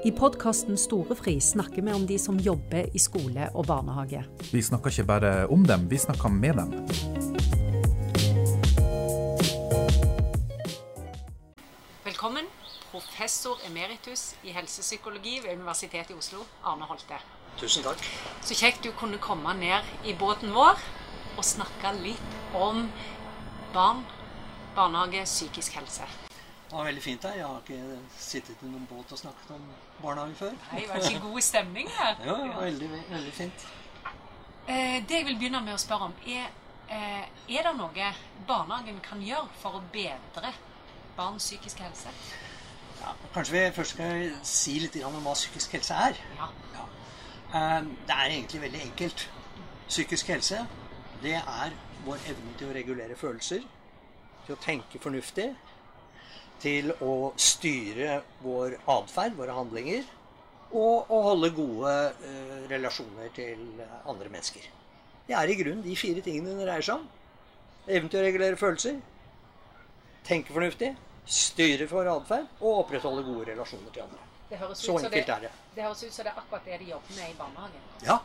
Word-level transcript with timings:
I 0.00 0.10
podkasten 0.16 0.78
Storefri 0.80 1.40
snakker 1.40 1.82
vi 1.82 1.92
om 1.92 2.06
de 2.06 2.16
som 2.18 2.38
jobber 2.40 2.86
i 2.96 2.98
skole 2.98 3.50
og 3.52 3.66
barnehage. 3.68 4.22
Vi 4.48 4.62
snakker 4.64 4.88
ikke 4.88 5.04
bare 5.04 5.32
om 5.52 5.66
dem, 5.68 5.82
vi 5.90 5.98
snakker 6.00 6.32
med 6.32 6.56
dem. 6.56 6.70
Velkommen, 12.04 12.48
professor 12.88 13.60
emeritus 13.68 14.38
i 14.40 14.56
helsepsykologi 14.56 15.42
ved 15.44 15.52
Universitetet 15.58 16.14
i 16.14 16.16
Oslo, 16.16 16.46
Arne 16.64 16.88
Holte. 16.88 17.20
Tusen 17.60 17.84
takk. 17.84 18.00
Så 18.40 18.56
kjekt 18.56 18.80
du 18.88 18.94
kunne 18.96 19.20
komme 19.20 19.52
ned 19.60 19.84
i 20.08 20.16
båten 20.16 20.56
vår 20.56 20.80
og 21.36 21.44
snakke 21.44 21.92
litt 22.00 22.56
om 22.56 22.86
barn, 23.76 24.00
barnehage, 24.72 25.28
psykisk 25.28 25.76
helse. 25.76 26.08
Det 26.70 26.76
var 26.78 26.84
veldig 26.86 27.02
fint 27.02 27.24
her. 27.26 27.32
Jeg 27.34 27.46
har 27.46 27.62
ikke 27.64 27.98
sittet 28.22 28.60
i 28.62 28.68
noen 28.70 28.84
båt 28.86 29.12
og 29.12 29.18
snakket 29.18 29.48
om 29.56 29.62
barnehage 30.02 30.34
før. 30.38 30.52
Nei, 30.70 30.80
det 30.84 30.88
var 30.92 31.06
ikke 31.08 31.20
god 31.24 31.40
stemning 31.42 31.88
her. 31.96 32.12
Ja, 32.28 32.34
det 32.38 32.50
var 32.54 32.60
veldig, 32.64 32.90
veldig 33.10 33.32
fint. 33.34 33.64
Eh, 34.68 35.00
Det 35.08 35.16
jeg 35.16 35.26
vil 35.26 35.38
begynne 35.40 35.60
med 35.66 35.74
å 35.74 35.80
spørre 35.82 36.06
om, 36.12 36.14
er 36.26 36.46
eh, 36.90 37.24
er 37.56 37.66
det 37.66 37.72
noe 37.80 38.12
barnehagen 38.46 39.00
kan 39.02 39.22
gjøre 39.22 39.48
for 39.58 39.80
å 39.80 39.82
bedre 39.92 40.52
barns 41.16 41.48
psykiske 41.48 41.82
helse? 41.82 42.12
Ja, 43.00 43.16
kanskje 43.34 43.56
vi 43.56 43.64
først 43.74 43.96
skal 43.96 44.30
si 44.46 44.76
litt 44.78 45.00
om 45.08 45.18
hva 45.24 45.34
psykisk 45.34 45.74
helse 45.74 45.94
er. 46.06 46.20
Ja. 46.38 46.48
Ja. 46.76 46.86
Eh, 47.50 47.80
Det 48.06 48.14
er 48.14 48.30
egentlig 48.36 48.60
veldig 48.62 48.82
enkelt. 48.92 49.26
Psykisk 49.88 50.30
helse, 50.30 50.62
det 51.22 51.34
er 51.34 51.74
vår 52.06 52.22
evne 52.30 52.54
til 52.58 52.70
å 52.70 52.74
regulere 52.78 53.16
følelser, 53.18 53.66
til 54.46 54.54
å 54.54 54.60
tenke 54.62 55.02
fornuftig, 55.02 55.48
til 56.60 56.92
å 57.02 57.32
styre 57.40 58.20
vår 58.44 58.76
atferd, 58.90 59.36
våre 59.38 59.54
handlinger, 59.56 60.04
og 60.70 61.10
å 61.10 61.20
holde 61.30 61.50
gode 61.56 61.94
eh, 62.10 62.58
relasjoner 62.70 63.32
til 63.34 63.62
andre 64.06 64.30
mennesker. 64.30 64.66
Det 65.26 65.36
er 65.38 65.50
i 65.50 65.56
grunnen 65.58 65.82
de 65.84 65.96
fire 65.98 66.22
tingene 66.24 66.54
det 66.58 66.66
dreier 66.66 66.86
seg 66.86 67.00
om. 67.00 67.06
Evnen 67.88 68.10
til 68.12 68.20
å 68.20 68.24
regulere 68.26 68.58
følelser, 68.60 69.00
tenke 70.26 70.54
fornuftig, 70.54 70.92
styre 71.30 71.86
for 71.90 72.08
atferd 72.10 72.48
og 72.60 72.84
opprettholde 72.84 73.24
gode 73.26 73.50
relasjoner 73.52 73.94
til 73.94 74.06
andre. 74.06 74.26
Så 74.74 74.96
enkelt 74.98 75.14
det, 75.14 75.34
er 75.34 75.44
det. 75.46 75.50
det 75.76 75.84
høres 75.86 76.02
ut 76.02 76.14
som 76.14 76.26
det 76.26 76.32
er 76.32 76.38
akkurat 76.40 76.64
det 76.66 76.78
de 76.80 76.88
jobber 76.90 77.14
med 77.14 77.30
i 77.30 77.36
barnehagen. 77.38 77.84
Ja, 78.02 78.16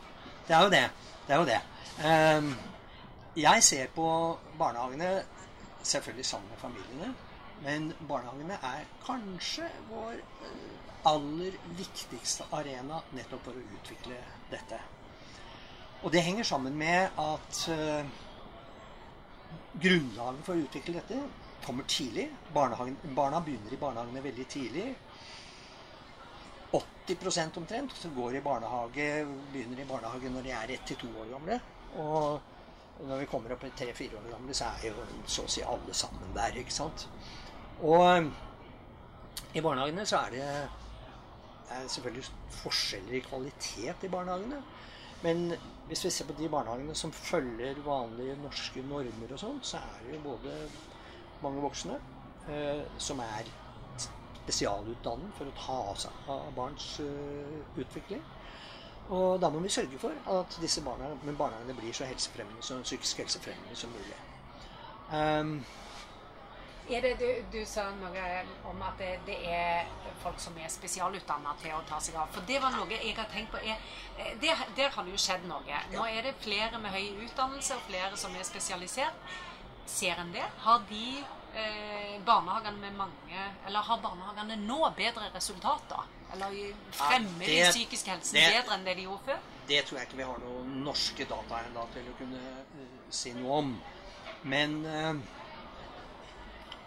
det 0.48 0.56
er 0.56 0.64
jo 0.64 0.72
det. 0.74 0.82
Det 1.26 1.34
er 1.34 1.42
jo 1.42 1.46
det. 1.46 1.60
Um, 2.02 2.48
jeg 3.36 3.62
ser 3.62 3.92
på 3.94 4.08
barnehagene 4.58 5.10
selvfølgelig 5.86 6.26
sammen 6.26 6.50
med 6.50 6.58
familiene, 6.58 7.14
men 7.64 7.88
barnehagene 8.08 8.58
er 8.62 8.84
kanskje 9.04 9.68
vår 9.90 10.18
eh, 10.18 10.92
aller 11.08 11.56
viktigste 11.78 12.48
arena 12.56 13.00
nettopp 13.16 13.48
for 13.48 13.56
å 13.56 13.66
utvikle 13.78 14.20
dette. 14.50 14.80
Og 16.04 16.12
det 16.12 16.24
henger 16.26 16.46
sammen 16.46 16.76
med 16.78 17.16
at 17.20 17.62
eh, 17.72 18.14
grunnlaget 19.80 20.44
for 20.46 20.54
å 20.54 20.66
utvikle 20.66 20.98
dette 21.00 21.20
kommer 21.64 21.86
tidlig. 21.90 22.28
Barna 22.54 23.40
begynner 23.40 23.72
i 23.72 23.80
barnehagene 23.80 24.22
veldig 24.22 24.46
tidlig. 24.50 24.90
80% 27.06 27.58
omtrent 27.58 27.94
som 27.96 28.14
går 28.14 28.36
i 28.36 28.42
barnehage, 28.44 29.08
begynner 29.52 29.80
i 29.80 29.88
barnehage 29.88 30.30
når 30.30 30.46
de 30.46 30.52
er 30.54 30.74
ett 30.74 30.86
til 30.86 31.00
to 31.00 31.10
år 31.22 31.30
gamle. 31.32 31.58
Og 32.02 33.06
når 33.06 33.22
vi 33.22 33.28
kommer 33.30 33.54
opp 33.54 33.64
i 33.64 33.72
tre-fire 33.76 34.18
år 34.18 34.30
gamle, 34.32 34.54
så 34.54 34.72
er 34.74 34.88
jo 34.90 35.06
så 35.26 35.46
å 35.46 35.52
si 35.52 35.62
alle 35.62 35.94
sammen 35.94 36.34
der. 36.34 36.58
ikke 36.58 36.74
sant? 36.74 37.06
Og 37.84 38.30
i 39.56 39.60
barnehagene 39.60 40.06
så 40.08 40.22
er 40.24 40.34
det, 40.34 40.46
det 41.68 41.76
er 41.76 41.88
selvfølgelig 41.88 42.24
forskjeller 42.62 43.18
i 43.18 43.24
kvalitet 43.24 44.04
i 44.06 44.12
barnehagene. 44.12 44.62
Men 45.22 45.54
hvis 45.88 46.04
vi 46.04 46.10
ser 46.10 46.28
på 46.28 46.36
de 46.38 46.48
barnehagene 46.48 46.94
som 46.94 47.12
følger 47.12 47.80
vanlige 47.84 48.36
norske 48.42 48.82
normer 48.84 49.32
og 49.32 49.40
sånn, 49.40 49.62
så 49.62 49.80
er 49.80 50.02
det 50.04 50.16
jo 50.16 50.24
både 50.24 50.56
mange 51.42 51.62
voksne 51.64 51.98
eh, 52.48 52.82
som 52.98 53.20
er 53.24 53.48
spesialutdannet 54.46 55.36
for 55.38 55.48
å 55.48 55.56
ta 55.58 55.78
seg 56.06 56.28
av 56.32 56.50
barns 56.56 56.90
eh, 57.04 57.56
utvikling. 57.80 58.22
Og 59.14 59.40
da 59.40 59.50
må 59.50 59.60
vi 59.62 59.70
sørge 59.70 59.98
for 60.02 60.14
at 60.32 60.56
disse 60.62 60.82
barna, 60.82 61.12
barnehagene 61.26 61.76
blir 61.78 61.94
så 61.94 62.08
helsefremmende, 62.08 62.62
så 62.66 62.80
psykisk 62.82 63.22
helsefremmende 63.22 63.78
som 63.78 63.92
mulig. 63.94 64.16
Um, 65.12 65.60
Er 66.88 67.02
det, 67.02 67.12
du, 67.18 67.28
du 67.50 67.64
sa 67.66 67.88
noe 67.98 68.26
om 68.70 68.82
at 68.86 69.00
det, 69.00 69.12
det 69.26 69.36
er 69.50 69.88
folk 70.22 70.38
som 70.42 70.54
er 70.62 70.70
spesialutdanna 70.70 71.54
til 71.62 71.74
å 71.74 71.80
ta 71.88 71.98
seg 72.02 72.18
av. 72.20 72.30
For 72.34 72.46
det 72.46 72.60
var 72.62 72.74
noe 72.76 72.86
jeg 72.94 73.16
har 73.16 73.26
tenkt 73.32 73.50
på. 73.54 73.62
Er, 73.62 73.80
eh, 74.18 74.36
det, 74.42 74.54
der 74.78 74.94
har 74.94 75.06
det 75.06 75.16
jo 75.16 75.22
skjedd 75.24 75.48
noe. 75.50 75.80
Nå 75.94 76.06
er 76.06 76.28
det 76.28 76.36
flere 76.44 76.78
med 76.82 76.94
høy 76.94 77.24
utdannelse 77.26 77.78
og 77.78 77.88
flere 77.88 78.20
som 78.20 78.36
er 78.38 78.46
spesialisert. 78.46 79.34
Ser 79.86 80.18
en 80.22 80.30
det? 80.34 80.46
Har 80.62 80.86
de 80.88 81.02
eh, 81.54 82.14
barnehagene 82.26 82.80
med 82.82 82.96
mange 82.98 83.42
Eller 83.66 83.86
har 83.86 84.00
barnehagene 84.02 84.56
nå 84.64 84.80
bedre 84.98 85.28
resultater? 85.34 86.08
Eller 86.34 86.56
fremmer 86.90 87.46
Ja, 87.46 87.68
de 87.68 87.76
psykisk 87.76 88.10
helse 88.10 88.34
bedre 88.34 88.74
enn 88.74 88.86
det 88.86 88.96
de 88.98 89.06
gjorde 89.06 89.28
før? 89.28 89.44
det 89.66 89.82
tror 89.86 89.98
jeg 89.98 90.08
ikke 90.08 90.20
vi 90.20 90.26
har 90.26 90.42
noen 90.42 90.74
norske 90.84 91.26
data 91.26 91.60
ennå 91.66 91.86
til 91.94 92.06
å 92.10 92.16
kunne 92.20 92.42
uh, 92.78 92.82
si 93.10 93.32
noe 93.34 93.60
om. 93.62 93.72
Men 94.46 94.76
eh, 94.86 95.14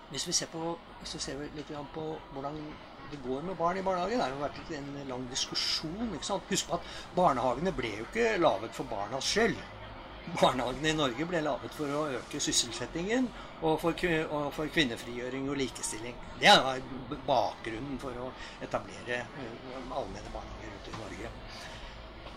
hvis 0.09 0.27
vi 0.27 0.33
ser, 0.33 0.49
på, 0.51 0.77
hvis 1.01 1.15
vi 1.15 1.19
ser 1.23 1.41
litt 1.55 1.73
på 1.93 2.05
hvordan 2.33 2.55
det 3.11 3.19
går 3.23 3.41
med 3.41 3.57
barn 3.57 3.77
i 3.77 3.81
barnehagen, 3.81 4.17
det 4.17 4.23
har 4.23 4.33
jo 4.33 4.41
vært 4.43 4.71
en 4.77 4.89
lang 5.09 5.25
diskusjon. 5.31 6.13
ikke 6.13 6.25
sant? 6.25 6.47
Husk 6.49 6.69
på 6.69 6.77
at 6.77 6.95
barnehagene 7.15 7.73
ble 7.73 7.93
jo 7.97 8.07
ikke 8.07 8.37
laget 8.37 8.75
for 8.77 8.89
barnas 8.89 9.25
skyld. 9.25 9.57
Barnehagene 10.37 10.91
i 10.91 10.97
Norge 10.97 11.25
ble 11.29 11.41
laget 11.41 11.73
for 11.73 11.95
å 11.95 12.03
øke 12.19 12.41
sysselsettingen 12.43 13.29
og 13.61 13.79
for, 13.81 14.05
og 14.29 14.51
for 14.53 14.69
kvinnefrigjøring 14.75 15.49
og 15.49 15.57
likestilling. 15.59 16.17
Det 16.39 16.51
er 16.51 16.83
bakgrunnen 17.27 17.97
for 18.01 18.21
å 18.27 18.29
etablere 18.61 19.23
eh, 19.23 19.89
allmenne 19.89 20.35
barnehager 20.35 20.75
rundt 20.75 20.91
i 20.93 20.97
Norge. 20.99 21.33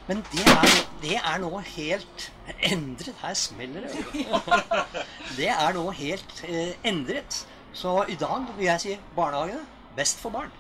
Men 0.08 0.24
det 0.32 0.44
er, 0.50 0.72
det 1.02 1.18
er 1.20 1.38
nå 1.44 1.50
helt 1.76 2.24
endret. 2.58 3.14
Her 3.20 3.34
smeller 3.38 3.86
det. 3.86 4.24
Det 5.38 5.48
er 5.48 5.76
nå 5.76 5.84
helt 5.94 6.42
eh, 6.48 6.74
endret. 6.84 7.44
Så 7.72 8.04
i 8.08 8.16
dag 8.20 8.46
vil 8.56 8.66
jeg 8.66 8.80
si 8.80 8.96
barnehagene 9.16 9.64
best 9.96 10.20
for 10.20 10.30
barn. 10.30 10.52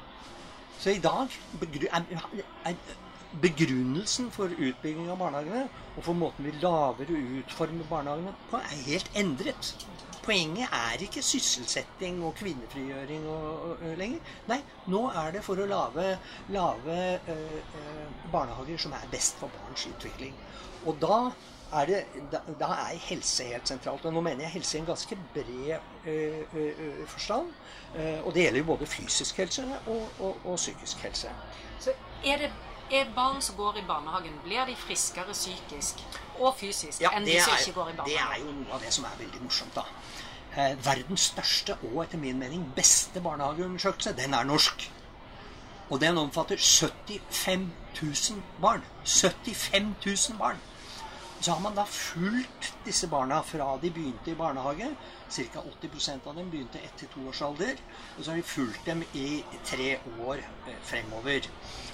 Så 0.78 0.90
i 0.90 0.98
dag 0.98 1.28
er, 1.92 2.74
begrunnelsen 3.42 4.30
for 4.32 4.52
utbygging 4.52 5.08
av 5.12 5.20
barnehagene 5.20 5.68
og 5.96 6.04
for 6.04 6.16
måten 6.16 6.44
vi 6.44 6.54
lager 6.60 7.12
og 7.12 7.36
utformer 7.40 7.88
barnehagene 7.88 8.32
på, 8.50 8.60
er 8.60 8.82
helt 8.88 9.12
endret. 9.16 9.74
Poenget 10.22 10.68
er 10.72 11.02
ikke 11.02 11.22
sysselsetting 11.24 12.20
og 12.24 12.36
kvinnefrigjøring 12.38 13.24
og, 13.28 13.70
og 13.72 13.96
lenger. 13.98 14.34
Nei, 14.48 14.60
nå 14.92 15.06
er 15.10 15.32
det 15.34 15.42
for 15.44 15.58
å 15.58 15.66
lage, 15.66 16.04
lage 16.54 16.98
øh, 17.32 17.56
øh, 17.80 18.28
barnehager 18.32 18.78
som 18.84 18.94
er 18.96 19.08
best 19.10 19.40
for 19.40 19.50
barns 19.56 19.88
utvikling. 19.90 20.36
Og 20.86 21.00
da 21.02 21.18
er, 21.72 21.86
det, 21.86 22.04
da, 22.32 22.40
da 22.60 22.64
er 22.64 22.98
helse 23.00 23.44
helt 23.44 23.68
sentralt. 23.68 24.04
Og 24.04 24.12
nå 24.12 24.20
mener 24.20 24.44
jeg 24.46 24.50
helse 24.58 24.78
i 24.78 24.80
en 24.80 24.86
ganske 24.86 25.18
bred 25.34 25.78
øh, 26.06 26.42
øh, 26.54 27.06
forstand. 27.06 27.52
Eh, 27.96 28.26
og 28.26 28.34
det 28.34 28.42
gjelder 28.42 28.58
jo 28.58 28.64
både 28.64 28.86
fysisk 28.86 29.36
helse 29.36 29.64
og, 29.86 30.08
og, 30.20 30.36
og 30.44 30.56
psykisk 30.56 30.96
helse. 30.96 31.30
Så 31.80 31.90
er 32.24 32.36
det 32.36 32.50
er 32.92 33.04
barn 33.14 33.42
som 33.42 33.56
går 33.56 33.76
i 33.80 33.84
barnehagen, 33.88 34.34
blir 34.44 34.64
de 34.68 34.76
friskere 34.76 35.32
psykisk 35.32 36.02
og 36.40 36.54
fysisk 36.58 37.00
Ja, 37.00 37.14
enn 37.16 37.24
de 37.26 37.38
som 37.40 37.54
er, 37.54 37.60
ikke 37.60 37.72
går 37.72 37.88
i 37.88 37.96
barnehagen? 37.96 38.34
det 38.34 38.42
er 38.42 38.44
jo 38.44 38.56
noe 38.58 38.74
av 38.76 38.82
det 38.84 38.92
som 38.92 39.06
er 39.08 39.14
veldig 39.18 39.40
morsomt, 39.42 39.78
da. 39.78 39.84
Eh, 40.52 40.74
verdens 40.84 41.30
største 41.32 41.78
og 41.88 42.02
etter 42.04 42.20
min 42.20 42.38
mening 42.38 42.66
beste 42.76 43.20
barnehageundersøkelse, 43.24 44.12
den 44.18 44.34
er 44.36 44.44
norsk. 44.44 44.90
Og 45.90 46.00
den 46.00 46.18
omfatter 46.18 46.56
75 46.56 47.70
000 48.02 48.42
barn. 48.60 48.84
75 49.04 49.96
000 50.06 50.38
barn. 50.38 50.60
Så 51.42 51.52
har 51.52 51.60
man 51.60 51.74
da 51.74 51.82
fulgt 51.84 52.68
disse 52.84 53.08
barna 53.10 53.40
fra 53.42 53.72
de 53.82 53.90
begynte 53.90 54.30
i 54.30 54.34
barnehage. 54.38 54.92
Ca. 55.28 55.62
80% 55.82 56.28
av 56.30 56.36
dem 56.38 56.50
begynte 56.52 56.78
etter 56.78 57.10
to 57.10 57.24
års 57.28 57.42
alder. 57.42 57.80
Og 58.16 58.24
så 58.24 58.30
har 58.30 58.38
vi 58.38 58.44
fulgt 58.46 58.86
dem 58.86 59.02
i 59.18 59.42
tre 59.66 59.96
år 60.22 60.38
eh, 60.38 60.76
fremover. 60.86 61.48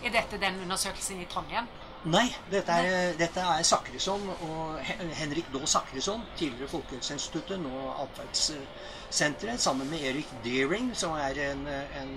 Er 0.04 0.12
dette 0.12 0.40
den 0.42 0.60
undersøkelsen 0.66 1.22
i 1.22 1.28
Trondheim? 1.32 1.70
Nei, 2.06 2.28
dette 2.50 2.72
er, 2.72 3.16
dette 3.18 3.42
er 3.42 3.64
Sakrisson 3.66 4.28
og 4.46 4.76
Henrik 5.18 5.48
Daa 5.50 5.66
Sakrisson, 5.66 6.22
tidligere 6.38 6.68
Folkehelseinstituttet, 6.70 7.58
nå 7.58 7.88
Atferdssenteret, 8.04 9.58
sammen 9.60 9.90
med 9.90 10.04
Erik 10.06 10.30
Deering, 10.44 10.92
som 10.96 11.16
er 11.18 11.40
en, 11.48 11.64
en, 11.66 12.12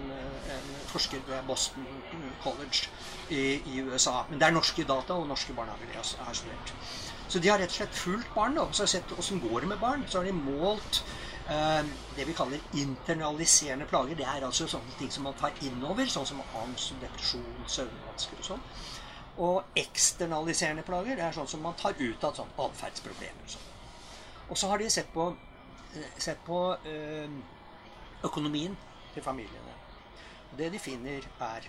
en 0.53 0.67
forsker 0.91 1.23
ved 1.27 1.47
Boston 1.47 1.87
College 2.43 2.91
i, 3.29 3.57
i 3.73 3.81
USA. 3.81 4.19
Men 4.29 4.37
det 4.37 4.51
er 4.51 4.59
norske 4.59 4.85
data 4.85 5.17
og 5.17 5.31
norske 5.31 5.55
barnehager 5.57 5.89
de 5.95 6.25
har 6.27 6.37
studert. 6.37 6.75
Så 7.31 7.39
de 7.39 7.47
har 7.47 7.61
rett 7.61 7.71
og 7.71 7.77
slett 7.79 7.95
fulgt 7.95 8.33
barn 8.35 8.57
og 8.59 8.75
så 8.75 8.83
har 8.83 8.91
sett 8.91 9.11
åssen 9.17 9.39
går 9.39 9.63
det 9.63 9.71
med 9.71 9.79
barn. 9.79 10.03
Så 10.07 10.19
har 10.19 10.27
de 10.27 10.35
målt 10.35 11.03
Eh, 11.51 11.85
det 12.15 12.25
vi 12.25 12.33
kaller 12.33 12.59
internaliserende 12.73 13.85
plager, 13.85 14.15
det 14.15 14.25
er 14.25 14.45
altså 14.45 14.67
sånne 14.69 14.93
ting 14.99 15.09
som 15.11 15.25
man 15.27 15.35
tar 15.39 15.55
innover, 15.65 16.07
sånn 16.07 16.27
som 16.29 16.41
angst, 16.61 16.93
depresjon, 17.01 17.65
søvnvansker 17.67 18.39
og 18.39 18.47
sånn. 18.47 18.61
Og 19.41 19.79
eksternaliserende 19.81 20.85
plager, 20.87 21.17
det 21.17 21.25
er 21.25 21.35
sånn 21.35 21.49
som 21.51 21.63
man 21.65 21.75
tar 21.79 21.97
ut 21.99 22.23
av 22.23 22.37
sånn 22.37 22.53
atferdsproblemer. 22.67 23.43
Og, 23.47 23.55
sånn. 23.55 23.67
og 24.47 24.61
så 24.61 24.69
har 24.71 24.79
de 24.79 24.89
sett 24.93 25.11
på, 25.13 25.27
eh, 25.95 26.15
sett 26.17 26.45
på 26.45 26.61
eh, 26.85 27.35
økonomien 28.23 28.77
til 29.15 29.25
familiene. 29.25 29.75
Det 30.57 30.69
de 30.71 30.79
finner, 30.79 31.25
er 31.41 31.67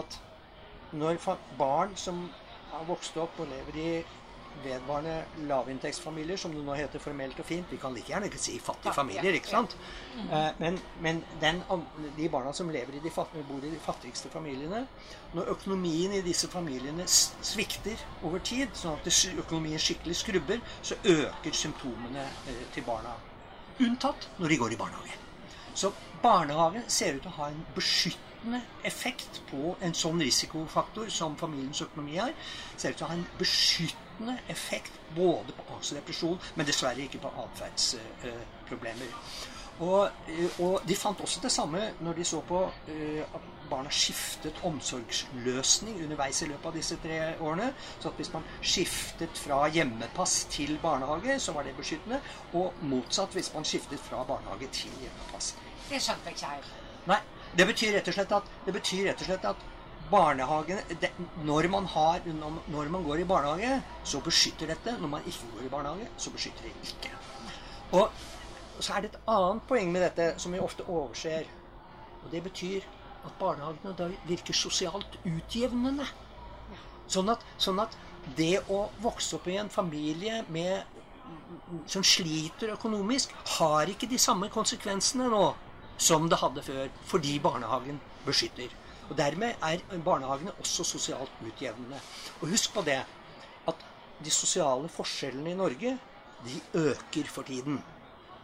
at 0.00 0.18
når 0.92 1.20
barn 1.58 1.94
som 1.96 2.24
har 2.72 2.84
vokst 2.88 3.16
opp 3.20 3.38
og 3.42 3.50
lever 3.50 3.78
i 3.78 3.90
vedvarende 4.64 5.46
lavinntektsfamilier, 5.48 6.36
som 6.36 6.54
det 6.54 6.62
nå 6.64 6.74
heter 6.76 7.02
formelt 7.02 7.38
og 7.40 7.46
fint. 7.46 7.70
Vi 7.70 7.78
kan 7.82 7.94
like 7.94 8.12
gjerne 8.12 8.28
ikke 8.30 8.40
si 8.40 8.58
fattige 8.62 8.94
familier, 8.94 9.36
ikke 9.38 9.50
sant? 9.50 9.76
Eh, 10.22 10.48
men, 10.60 10.78
men 11.04 11.22
den, 11.40 11.62
de 12.16 12.28
barna 12.32 12.52
som 12.56 12.70
lever 12.72 12.98
i 12.98 13.02
de, 13.04 13.12
bor 13.12 13.64
i 13.64 13.72
de 13.72 13.80
fattigste 13.82 14.28
familiene 14.32 14.84
Når 15.32 15.48
økonomien 15.54 16.12
i 16.12 16.22
disse 16.24 16.48
familiene 16.52 17.06
svikter 17.08 18.00
over 18.22 18.42
tid, 18.44 18.68
sånn 18.76 18.98
at 18.98 19.08
økonomien 19.44 19.80
skikkelig 19.80 20.16
skrubber, 20.20 20.60
så 20.82 20.98
øker 21.04 21.56
symptomene 21.56 22.26
eh, 22.48 22.64
til 22.74 22.86
barna. 22.86 23.16
Unntatt 23.80 24.28
når 24.38 24.52
de 24.52 24.60
går 24.60 24.74
i 24.74 24.80
barnehage. 24.80 25.18
Så 25.74 25.92
barnehage 26.22 26.84
ser 26.88 27.16
ut 27.16 27.24
til 27.24 27.32
å 27.32 27.38
ha 27.40 27.48
en 27.50 27.64
beskyttende 28.42 28.62
effekt 28.84 29.40
på 29.50 29.76
en 29.80 29.94
sånn 29.94 30.20
risikofaktor 30.20 31.08
som 31.10 31.36
familiens 31.36 31.82
økonomi 31.82 32.18
har. 32.18 32.32
Ser 32.76 32.90
ut 32.90 32.96
til 32.96 33.06
å 33.06 33.08
ha 33.08 33.14
en 33.14 33.26
beskyttende 33.38 34.38
effekt 34.48 34.92
både 35.14 35.52
på 35.52 35.62
angst 35.74 35.92
og 35.92 35.98
depresjon, 36.00 36.38
men 36.56 36.66
dessverre 36.66 37.02
ikke 37.02 37.22
på 37.22 37.32
atferdsproblemer. 37.44 39.08
Og, 39.80 40.10
eh, 40.28 40.60
og, 40.60 40.82
de 40.86 40.94
fant 40.94 41.20
også 41.20 41.40
det 41.42 41.50
samme 41.50 41.80
når 42.00 42.14
de 42.14 42.24
så 42.24 42.42
på 42.44 42.58
uh, 42.68 43.22
at 43.34 43.46
barna 43.70 43.88
skiftet 43.90 44.60
omsorgsløsning 44.68 46.02
underveis 46.04 46.42
i 46.42 46.46
løpet 46.50 46.66
av 46.66 46.76
disse 46.76 46.98
tre 47.02 47.34
årene. 47.40 47.72
Så 47.98 48.10
at 48.10 48.20
hvis 48.20 48.32
man 48.34 48.44
skiftet 48.60 49.38
fra 49.38 49.64
hjemmepass 49.72 50.44
til 50.52 50.78
barnehage, 50.82 51.38
så 51.40 51.56
var 51.56 51.64
det 51.64 51.74
beskyttende. 51.76 52.20
Og 52.52 52.74
motsatt 52.82 53.32
hvis 53.32 53.50
man 53.54 53.64
skiftet 53.64 54.00
fra 54.00 54.22
barnehage 54.28 54.68
til 54.76 54.92
hjemmepass. 55.00 55.54
Det 55.88 56.02
skjønte 56.02 56.28
jeg 56.28 56.36
ikke 56.36 56.52
helt. 56.52 56.74
Nei. 57.08 57.22
Det 57.56 57.66
betyr 57.68 57.96
rett 57.98 58.08
og 58.08 58.16
slett 58.16 58.32
at, 58.32 58.50
og 58.66 59.24
slett 59.26 59.44
at 59.44 59.68
det, 60.12 61.10
når, 61.44 61.68
man 61.68 61.86
har, 61.86 62.20
når 62.68 62.88
man 62.92 63.04
går 63.04 63.22
i 63.22 63.24
barnehage, 63.24 63.82
så 64.04 64.20
beskytter 64.20 64.66
dette. 64.66 64.96
Når 65.00 65.08
man 65.08 65.22
ikke 65.26 65.48
går 65.54 65.66
i 65.66 65.70
barnehage, 65.72 66.08
så 66.16 66.30
beskytter 66.30 66.62
det 66.62 66.72
ikke. 66.82 67.10
Og 67.92 68.10
så 68.80 68.92
er 68.92 69.00
det 69.00 69.12
et 69.12 69.20
annet 69.28 69.62
poeng 69.68 69.92
med 69.92 70.04
dette 70.04 70.34
som 70.40 70.52
vi 70.52 70.60
ofte 70.60 70.84
overser. 70.84 71.48
Og 72.24 72.30
det 72.32 72.42
betyr 72.42 72.84
at 73.24 73.38
barnehagene 73.40 73.94
da 73.96 74.10
virker 74.28 74.56
sosialt 74.56 75.16
utjevnende. 75.24 76.06
Sånn 77.08 77.28
at, 77.32 77.44
sånn 77.60 77.80
at 77.82 77.96
det 78.36 78.62
å 78.70 78.86
vokse 79.02 79.36
opp 79.36 79.48
i 79.48 79.58
en 79.60 79.70
familie 79.72 80.42
med, 80.52 80.84
som 81.86 82.04
sliter 82.04 82.74
økonomisk, 82.76 83.32
har 83.58 83.88
ikke 83.88 84.08
de 84.10 84.20
samme 84.20 84.48
konsekvensene 84.52 85.28
nå 85.32 85.46
som 85.98 86.28
det 86.28 86.38
hadde 86.40 86.62
før, 86.62 86.88
fordi 87.06 87.38
barnehagen 87.42 88.00
beskytter. 88.26 88.72
Og 89.10 89.16
Dermed 89.18 89.54
er 89.62 89.82
barnehagene 90.04 90.54
også 90.62 90.84
sosialt 90.86 91.40
utjevnende. 91.44 91.98
Og 92.40 92.48
husk 92.48 92.72
på 92.74 92.84
det 92.86 93.00
at 93.68 93.86
de 94.24 94.30
sosiale 94.30 94.88
forskjellene 94.88 95.52
i 95.52 95.58
Norge 95.58 95.96
de 96.46 96.60
øker 96.74 97.28
for 97.28 97.42
tiden. 97.42 97.78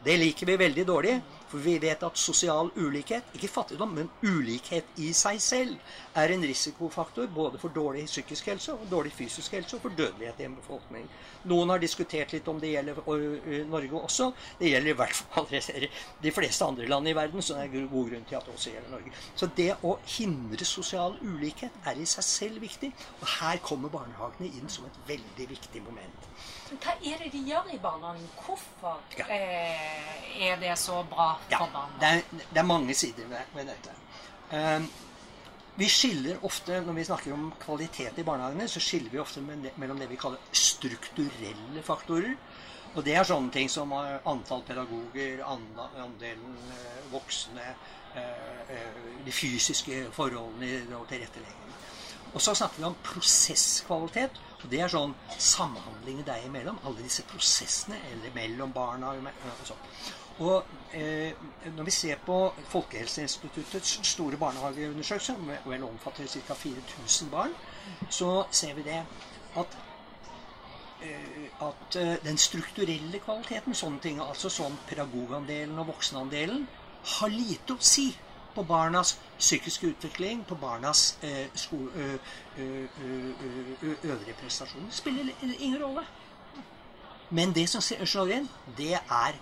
Det 0.05 0.19
liker 0.19 0.47
vi 0.47 0.59
veldig 0.59 0.87
dårlig, 0.87 1.15
for 1.49 1.65
vi 1.65 1.79
vet 1.83 2.03
at 2.05 2.19
sosial 2.21 2.71
ulikhet, 2.77 3.33
ikke 3.35 3.51
fattigdom, 3.51 3.95
men 3.97 4.11
ulikhet 4.23 4.99
i 5.01 5.13
seg 5.17 5.41
selv, 5.43 5.77
er 6.19 6.33
en 6.35 6.45
risikofaktor 6.45 7.29
både 7.35 7.61
for 7.63 7.73
dårlig 7.75 8.05
psykisk 8.09 8.51
helse 8.51 8.75
og 8.75 8.89
dårlig 8.91 9.13
fysisk 9.15 9.55
helse 9.55 9.77
og 9.77 9.85
for 9.85 9.95
dødelighet 9.99 10.41
i 10.43 10.49
en 10.49 10.57
befolkning. 10.59 11.07
Noen 11.49 11.71
har 11.71 11.83
diskutert 11.83 12.33
litt 12.35 12.49
om 12.51 12.59
det 12.61 12.73
gjelder 12.73 12.99
Norge 13.71 14.03
også. 14.03 14.33
Det 14.59 14.73
gjelder 14.73 14.93
i 14.93 14.99
hvert 14.99 15.21
fall 15.35 15.49
de 16.23 16.35
fleste 16.35 16.67
andre 16.67 16.89
land 16.91 17.09
i 17.09 17.17
verden, 17.17 17.43
så 17.43 17.59
det 17.59 17.69
er 17.69 17.91
god 17.93 18.11
grunn 18.11 18.29
til 18.29 18.41
at 18.41 18.49
det 18.49 18.57
også 18.57 18.75
gjelder 18.75 18.95
Norge. 18.97 19.15
Så 19.35 19.51
det 19.57 19.71
å 19.87 19.97
hindre 20.19 20.69
sosial 20.69 21.17
ulikhet 21.23 21.89
er 21.89 22.01
i 22.01 22.09
seg 22.09 22.27
selv 22.27 22.65
viktig, 22.67 22.93
og 23.21 23.27
her 23.39 23.63
kommer 23.65 23.93
barnehagene 23.93 24.51
inn 24.59 24.73
som 24.73 24.89
et 24.89 25.03
veldig 25.09 25.49
viktig 25.55 25.85
moment. 25.87 26.29
Hva 26.69 26.99
er 27.01 27.23
det 27.23 27.31
de 27.33 27.41
gjør 27.49 27.71
i 27.73 27.79
barnehagen? 27.81 28.27
Hvorfor 28.45 28.99
ja. 29.17 29.25
eh, 29.33 30.49
er 30.51 30.59
det 30.61 30.75
så 30.79 31.01
bra 31.09 31.38
ja. 31.51 31.61
Det 32.01 32.09
er, 32.09 32.23
det 32.41 32.63
er, 32.63 32.67
mange 32.67 32.95
sider 32.95 33.29
ved, 33.31 33.53
ved 33.55 33.71
dette. 33.73 33.95
Um, 34.53 34.89
vi 35.79 35.87
skiller 35.89 36.45
ofte, 36.45 36.81
Når 36.81 36.93
vi 36.93 37.05
snakker 37.05 37.33
om 37.33 37.53
kvalitet 37.61 38.19
i 38.19 38.23
barnehagene, 38.23 38.69
så 38.69 38.81
skiller 38.81 39.11
vi 39.11 39.19
ofte 39.19 39.41
mellom 39.77 39.99
det 39.99 40.09
vi 40.11 40.17
kaller 40.19 40.39
strukturelle 40.53 41.83
faktorer. 41.87 42.35
Og 42.97 43.05
det 43.05 43.15
er 43.15 43.27
sånne 43.29 43.53
ting 43.55 43.71
som 43.71 43.93
antall 43.93 44.65
pedagoger, 44.67 45.45
andelen 45.47 46.57
eh, 46.73 46.99
voksne, 47.13 47.75
eh, 48.19 48.75
eh, 48.75 49.01
de 49.27 49.33
fysiske 49.33 50.07
forholdene 50.17 50.97
og 50.97 51.07
tilrettelegging. 51.11 51.77
Og 52.35 52.43
så 52.43 52.55
snakker 52.55 52.83
vi 52.83 52.89
om 52.89 52.97
prosesskvalitet. 53.05 54.41
Og 54.59 54.67
det 54.73 54.81
er 54.83 54.91
sånn 54.91 55.15
samhandling 55.39 56.25
deg 56.27 56.49
imellom. 56.49 56.81
Alle 56.83 57.05
disse 57.05 57.23
prosessene 57.31 58.01
eller 58.11 58.35
mellom 58.35 58.75
barna 58.75 59.15
og 59.15 59.63
sånn. 59.69 59.87
Og 60.39 60.65
eh, 60.95 61.33
når 61.77 61.85
vi 61.85 61.91
ser 61.91 62.17
på 62.27 62.55
Folkehelseinstituttets 62.69 63.99
store 64.07 64.37
barnehageundersøkelse, 64.37 65.33
som 65.33 65.51
vel 65.71 65.83
omfatter 65.83 66.27
ca. 66.27 66.55
4000 66.55 67.31
barn, 67.31 67.55
så 68.11 68.45
ser 68.51 68.75
vi 68.75 68.83
det 68.83 69.01
at, 69.57 69.79
eh, 71.03 71.67
at 71.69 71.97
eh, 71.97 72.15
den 72.25 72.39
strukturelle 72.39 73.19
kvaliteten, 73.19 73.75
sånne 73.75 73.99
ting, 74.01 74.23
altså 74.23 74.49
sånn 74.49 74.79
pedagogandelen 74.87 75.79
og 75.79 75.91
voksenandelen, 75.95 76.69
har 77.19 77.35
lite 77.35 77.75
å 77.75 77.83
si 77.83 78.13
på 78.55 78.63
barnas 78.63 79.17
psykiske 79.39 79.87
utvikling, 79.87 80.45
på 80.47 80.55
barnas 80.55 81.19
eh, 81.23 81.47
øvrige 84.05 84.39
prestasjoner. 84.41 84.87
Det 84.87 84.95
spiller 84.95 85.33
ingen 85.59 85.83
rolle. 85.83 86.07
Men 87.31 87.53
det 87.53 87.69
som 87.69 87.83
slår 87.83 88.29
inn, 88.39 88.49
det 88.79 88.95
er 88.97 89.37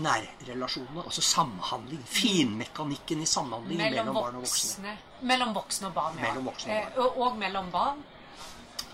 nærrelasjonene, 0.00 1.04
altså 1.04 1.22
samhandling. 1.22 2.02
Finmekanikken 2.08 3.22
i 3.22 3.26
samhandling 3.26 3.78
mellom, 3.78 3.98
mellom 3.98 4.16
barn 4.16 4.40
og 4.40 4.46
voksne. 4.46 4.96
Mellom 5.20 5.54
voksne 5.56 5.90
og 5.90 5.94
barn, 5.94 6.18
ja. 6.22 6.32
Voksne 6.38 6.78
og, 6.78 6.96
barn. 6.96 7.06
Eh, 7.06 7.20
og 7.26 7.38
mellom 7.38 7.70
barn. 7.74 8.02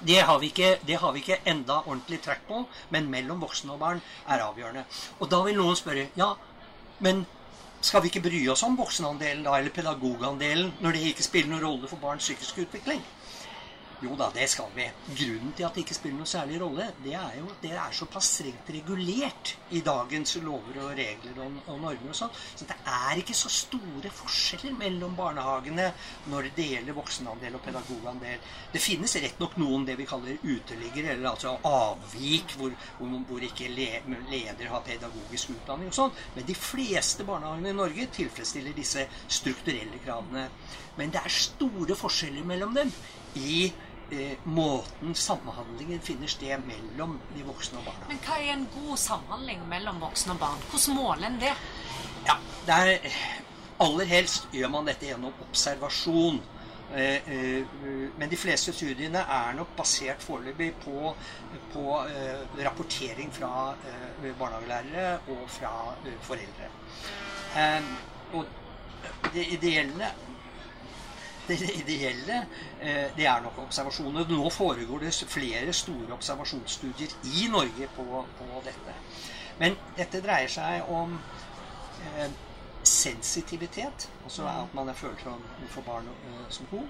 Det 0.00 0.20
har, 0.22 0.38
vi 0.38 0.46
ikke, 0.52 0.76
det 0.86 0.98
har 1.02 1.12
vi 1.12 1.24
ikke 1.24 1.40
enda 1.50 1.80
ordentlig 1.80 2.20
trekk 2.22 2.44
på, 2.46 2.60
men 2.94 3.08
mellom 3.10 3.40
voksne 3.42 3.74
og 3.74 3.80
barn 3.82 4.02
er 4.28 4.44
avgjørende. 4.44 4.84
Og 5.18 5.30
da 5.30 5.42
vil 5.46 5.58
noen 5.58 5.78
spørre 5.78 6.06
ja, 6.18 6.28
men 7.02 7.24
skal 7.80 8.02
vi 8.02 8.10
ikke 8.10 8.22
bry 8.28 8.40
oss 8.50 8.62
om 8.66 8.76
voksenandelen 8.78 9.44
da, 9.46 9.56
eller 9.58 9.74
pedagogandelen 9.74 10.72
når 10.82 10.94
det 10.94 11.12
ikke 11.12 11.26
spiller 11.26 11.52
noen 11.52 11.64
rolle 11.66 11.90
for 11.90 12.02
barns 12.02 12.26
psykiske 12.26 12.66
utvikling? 12.66 13.02
Jo 13.98 14.14
da, 14.14 14.28
det 14.30 14.46
skal 14.46 14.68
vi. 14.76 14.84
Grunnen 15.08 15.54
til 15.58 15.66
at 15.66 15.74
det 15.74 15.82
ikke 15.82 15.96
spiller 15.96 16.20
noen 16.20 16.30
særlig 16.30 16.60
rolle, 16.62 16.84
det 17.02 17.16
er 17.18 17.32
jo 17.40 17.48
at 17.50 17.64
det 17.64 17.72
er 17.74 17.94
såpass 17.98 18.28
strengt 18.36 18.68
regulert 18.70 19.54
i 19.74 19.80
dagens 19.82 20.36
lover 20.44 20.78
og 20.84 20.92
regler 20.94 21.40
og, 21.42 21.56
og 21.64 21.80
normer 21.82 22.12
og 22.12 22.14
sånn. 22.14 22.36
Så 22.54 22.68
det 22.68 22.76
er 22.86 23.18
ikke 23.18 23.34
så 23.34 23.50
store 23.50 24.12
forskjeller 24.14 24.76
mellom 24.78 25.16
barnehagene 25.18 25.88
når 26.30 26.50
det 26.54 26.68
gjelder 26.76 26.98
voksenandel 27.00 27.58
og 27.58 27.64
pedagogandel. 27.66 28.46
Det 28.70 28.84
finnes 28.84 29.16
rett 29.18 29.42
nok 29.42 29.58
noen 29.58 29.88
det 29.88 29.98
vi 29.98 30.06
kaller 30.06 30.38
uteliggere, 30.46 31.16
eller 31.16 31.32
altså 31.32 31.56
avvik, 31.66 32.54
hvor, 32.60 32.78
hvor, 33.00 33.18
hvor 33.32 33.48
ikke 33.50 33.72
le, 33.74 33.90
leder 34.30 34.70
har 34.76 34.86
pedagogisk 34.86 35.56
utdanning 35.56 35.90
og 35.90 35.98
sånn. 35.98 36.14
Men 36.36 36.46
de 36.46 36.54
fleste 36.54 37.26
barnehagene 37.26 37.74
i 37.74 37.80
Norge 37.82 38.06
tilfredsstiller 38.14 38.78
disse 38.78 39.08
strukturelle 39.26 39.98
kravene. 40.06 40.46
Men 40.98 41.10
det 41.14 41.20
er 41.24 41.34
store 41.34 41.98
forskjeller 41.98 42.46
mellom 42.46 42.78
dem 42.78 42.94
i 43.38 43.68
eh, 44.10 44.38
måten 44.44 45.14
samhandlingen 45.14 46.00
finner 46.00 46.30
sted 46.30 46.64
mellom 46.66 47.18
de 47.34 47.44
voksne 47.46 47.80
og 47.80 47.90
barna. 47.90 48.08
Men 48.10 48.22
hva 48.26 48.38
er 48.40 48.52
en 48.54 48.68
god 48.74 48.96
samhandling 49.02 49.64
mellom 49.70 50.00
voksne 50.02 50.36
og 50.36 50.42
barn? 50.42 50.62
Hvordan 50.70 50.98
måler 50.98 51.30
en 51.30 51.40
det? 51.42 51.54
Ja, 52.28 52.38
det 52.66 52.78
er, 52.78 53.18
Aller 53.78 54.08
helst 54.10 54.48
gjør 54.50 54.72
man 54.74 54.88
dette 54.88 55.06
gjennom 55.06 55.34
observasjon. 55.44 56.40
Eh, 56.88 57.28
eh, 57.28 57.66
men 58.18 58.30
de 58.30 58.36
fleste 58.40 58.72
studiene 58.72 59.20
er 59.20 59.52
nok 59.54 59.74
basert 59.76 60.22
foreløpig 60.24 60.70
på, 60.82 61.12
på 61.74 61.84
eh, 62.08 62.46
rapportering 62.64 63.30
fra 63.34 63.74
eh, 63.76 64.30
barnehagelærere 64.38 65.18
og 65.34 65.44
fra 65.52 65.74
foreldre. 66.26 66.70
og 68.32 68.46
det 69.32 69.44
ideelle 69.52 70.10
det 71.62 71.70
ideelle 71.80 72.42
eh, 72.80 73.08
det 73.16 73.26
er 73.26 73.40
nok 73.44 73.62
observasjoner. 73.64 74.28
Nå 74.28 74.50
foregår 74.52 75.06
det 75.06 75.14
flere 75.28 75.72
store 75.72 76.12
observasjonsstudier 76.16 77.14
i 77.24 77.48
Norge 77.52 77.88
på, 77.96 78.24
på 78.38 78.60
dette. 78.66 78.96
Men 79.58 79.78
dette 79.96 80.20
dreier 80.22 80.52
seg 80.52 80.90
om 80.92 81.16
eh, 81.16 82.28
sensitivitet, 82.88 84.08
altså 84.24 84.46
at 84.48 84.74
man 84.76 84.88
er 84.88 84.98
følsom 84.98 85.42
for 85.72 85.86
barn 85.86 86.06
eh, 86.12 86.44
som 86.54 86.68
hun. 86.70 86.86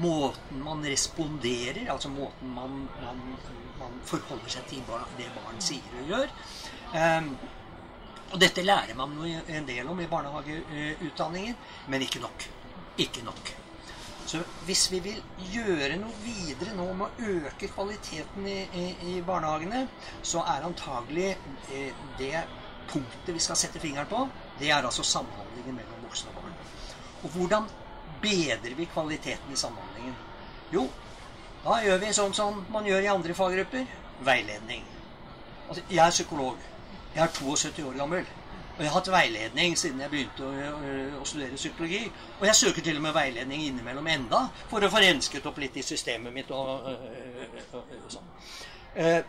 Måten 0.00 0.62
man 0.64 0.84
responderer, 0.84 1.90
altså 1.92 2.08
måten 2.08 2.54
man, 2.54 2.86
man, 3.02 3.26
man 3.80 3.98
forholder 4.08 4.56
seg 4.58 4.70
til 4.70 4.86
barn, 4.88 5.04
det 5.18 5.28
barn 5.34 5.60
sier 5.64 6.00
og 6.00 6.14
gjør. 6.14 6.38
Eh, 6.94 7.34
og 8.34 8.40
dette 8.40 8.64
lærer 8.64 8.96
man 8.98 9.12
en 9.24 9.66
del 9.68 9.88
om 9.88 10.00
i 10.00 10.08
barnehageutdanningen, 10.10 11.60
men 11.88 12.02
ikke 12.02 12.22
nok. 12.24 12.48
Ikke 12.98 13.22
nok. 13.26 13.54
Hvis 14.64 14.86
vi 14.92 14.98
vil 15.04 15.20
gjøre 15.52 15.98
noe 16.00 16.14
videre 16.24 16.72
nå 16.76 16.86
med 16.96 17.06
å 17.06 17.32
øke 17.34 17.68
kvaliteten 17.68 18.46
i, 18.48 18.60
i, 18.72 18.84
i 19.12 19.14
barnehagene, 19.26 19.82
så 20.22 20.44
er 20.48 20.64
antagelig 20.64 21.34
eh, 21.34 22.04
det 22.18 22.44
punktet 22.88 23.34
vi 23.34 23.42
skal 23.42 23.58
sette 23.60 23.80
fingeren 23.82 24.08
på, 24.08 24.22
det 24.58 24.70
er 24.70 24.84
altså 24.84 25.04
samhandlingen 25.04 25.76
mellom 25.80 26.06
voksne 26.06 26.32
og 26.32 26.40
barn. 26.40 26.56
Og 27.24 27.36
hvordan 27.36 27.68
bedrer 28.22 28.76
vi 28.76 28.88
kvaliteten 28.92 29.52
i 29.52 29.60
samhandlingen? 29.60 30.16
Jo, 30.72 30.86
da 31.64 31.78
gjør 31.84 32.00
vi 32.00 32.12
sånn 32.16 32.36
som 32.36 32.64
man 32.72 32.88
gjør 32.88 33.04
i 33.04 33.12
andre 33.12 33.36
faggrupper 33.36 33.84
veiledning. 34.24 34.84
Altså, 35.68 35.84
jeg 35.90 36.06
er 36.06 36.12
psykolog. 36.12 36.56
Jeg 37.14 37.22
er 37.24 37.36
72 37.36 37.84
år 37.88 38.00
gammel. 38.00 38.26
Og 38.74 38.82
jeg 38.82 38.90
har 38.90 38.98
hatt 38.98 39.06
veiledning 39.12 39.76
siden 39.78 40.00
jeg 40.02 40.10
begynte 40.10 40.42
å, 40.42 40.48
å, 40.50 40.52
å, 41.20 41.24
studere 41.28 41.54
psykologi. 41.54 42.10
Og 42.40 42.46
jeg 42.48 42.56
søker 42.58 42.82
til 42.82 42.96
og 42.98 43.04
med 43.04 43.14
veiledning 43.14 43.62
innimellom 43.68 44.06
enda 44.10 44.40
for 44.70 44.82
å 44.82 44.90
få 44.90 44.98
rensket 45.04 45.46
opp 45.46 45.58
litt 45.62 45.76
i 45.78 45.84
systemet 45.86 46.34
mitt 46.34 46.50
og, 46.50 46.90
og, 46.90 46.98
og 47.78 48.10
sånn. 48.16 48.28
Eh, 48.98 49.22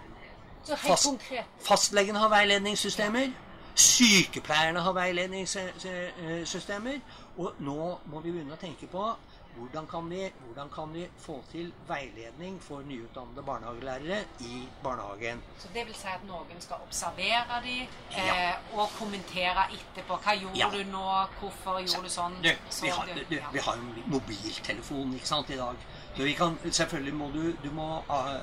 fast, 0.81 1.13
fastlegen 1.61 2.17
har 2.17 2.29
veiledningssystemer. 2.33 3.29
Sykepleierne 3.75 4.79
har 4.81 4.93
veiledningssystemer. 4.97 6.97
Og 7.37 7.53
nå 7.61 7.99
må 8.09 8.21
vi 8.23 8.31
begynne 8.31 8.55
å 8.57 8.61
tenke 8.61 8.87
på 8.89 9.13
hvordan 9.57 9.87
kan, 9.87 10.09
vi, 10.09 10.31
hvordan 10.45 10.69
kan 10.75 10.93
vi 10.93 11.07
få 11.17 11.43
til 11.51 11.73
veiledning 11.87 12.61
for 12.61 12.81
nyutdannede 12.87 13.43
barnehagelærere 13.43 14.23
i 14.39 14.67
barnehagen? 14.83 15.41
Så 15.59 15.67
Det 15.73 15.85
vil 15.85 15.95
si 15.95 16.07
at 16.07 16.23
noen 16.27 16.59
skal 16.59 16.83
observere 16.87 17.61
dem 17.63 17.87
ja. 18.17 18.25
eh, 18.49 18.73
og 18.79 18.89
kommentere 18.99 19.67
etterpå. 19.77 20.19
Hva 20.23 20.35
gjorde 20.39 20.59
ja. 20.59 20.69
du 20.73 20.83
nå? 20.91 21.05
Hvorfor 21.39 21.79
gjorde 21.79 22.09
du 22.09 22.15
sånn? 22.17 22.39
Du, 22.43 22.51
vi, 22.81 22.89
har, 22.89 23.13
du, 23.15 23.35
ja. 23.35 23.51
vi 23.53 23.63
har 23.67 23.79
jo 23.79 24.07
mobiltelefon 24.17 25.15
ikke 25.15 25.31
sant, 25.31 25.49
i 25.49 25.59
dag. 25.59 25.87
Så 26.15 26.23
vi 26.23 26.33
kan, 26.33 26.59
selvfølgelig 26.71 27.15
må 27.15 27.29
du, 27.31 27.43
du 27.63 27.71
må, 27.75 27.87
uh, 28.09 28.35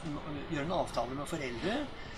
gjøre 0.52 0.64
en 0.64 0.78
avtale 0.80 1.20
med 1.20 1.28
foreldre 1.28 1.76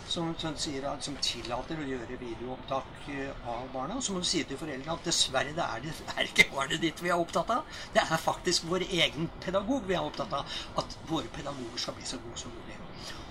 som, 0.09 0.35
som, 0.39 0.57
sier, 0.61 0.87
som, 1.05 1.17
tillater 1.25 1.81
å 1.81 1.89
gjøre 1.89 2.19
videoopptak 2.21 3.09
eh, 3.15 3.49
av 3.51 3.67
barna. 3.73 4.01
Så 4.03 4.15
må 4.15 4.23
du 4.23 4.29
si 4.29 4.45
til 4.45 4.61
foreldrene 4.61 4.97
at 4.97 5.07
dessverre 5.09 5.55
det 5.57 5.67
er, 5.67 5.85
det, 5.85 5.95
er 6.17 6.31
ikke 6.31 6.51
barnet 6.53 6.83
ditt 6.85 7.03
vi 7.05 7.13
er 7.13 7.21
opptatt 7.21 7.53
av. 7.55 7.79
Det 7.95 8.05
er 8.05 8.25
faktisk 8.25 8.69
vår 8.71 8.87
egen 8.89 9.31
pedagog 9.45 9.87
vi 9.89 9.99
er 9.99 10.05
opptatt 10.05 10.35
av. 10.41 10.59
At 10.81 10.99
våre 11.11 11.31
pedagoger 11.35 11.81
skal 11.81 11.97
bli 11.99 12.09
så 12.09 12.21
gode 12.25 12.41
som 12.41 12.55
mulig. 12.55 12.81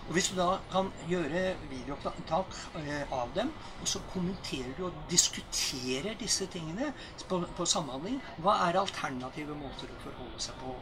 Og 0.04 0.18
Hvis 0.18 0.30
du 0.34 0.36
da 0.36 0.58
kan 0.72 0.90
gjøre 1.08 1.44
videoopptak 1.70 2.58
eh, 2.82 3.14
av 3.16 3.32
dem, 3.36 3.54
og 3.82 3.88
så 3.88 4.02
kommenterer 4.12 4.74
du 4.78 4.88
og 4.90 4.98
diskuterer 5.12 6.18
disse 6.20 6.50
tingene 6.52 6.92
på, 7.30 7.40
på 7.58 7.68
samhandling, 7.76 8.20
hva 8.44 8.58
er 8.68 8.82
alternative 8.82 9.56
måter 9.56 9.94
å 9.94 10.02
forholde 10.04 10.44
seg 10.44 10.60
på? 10.60 10.76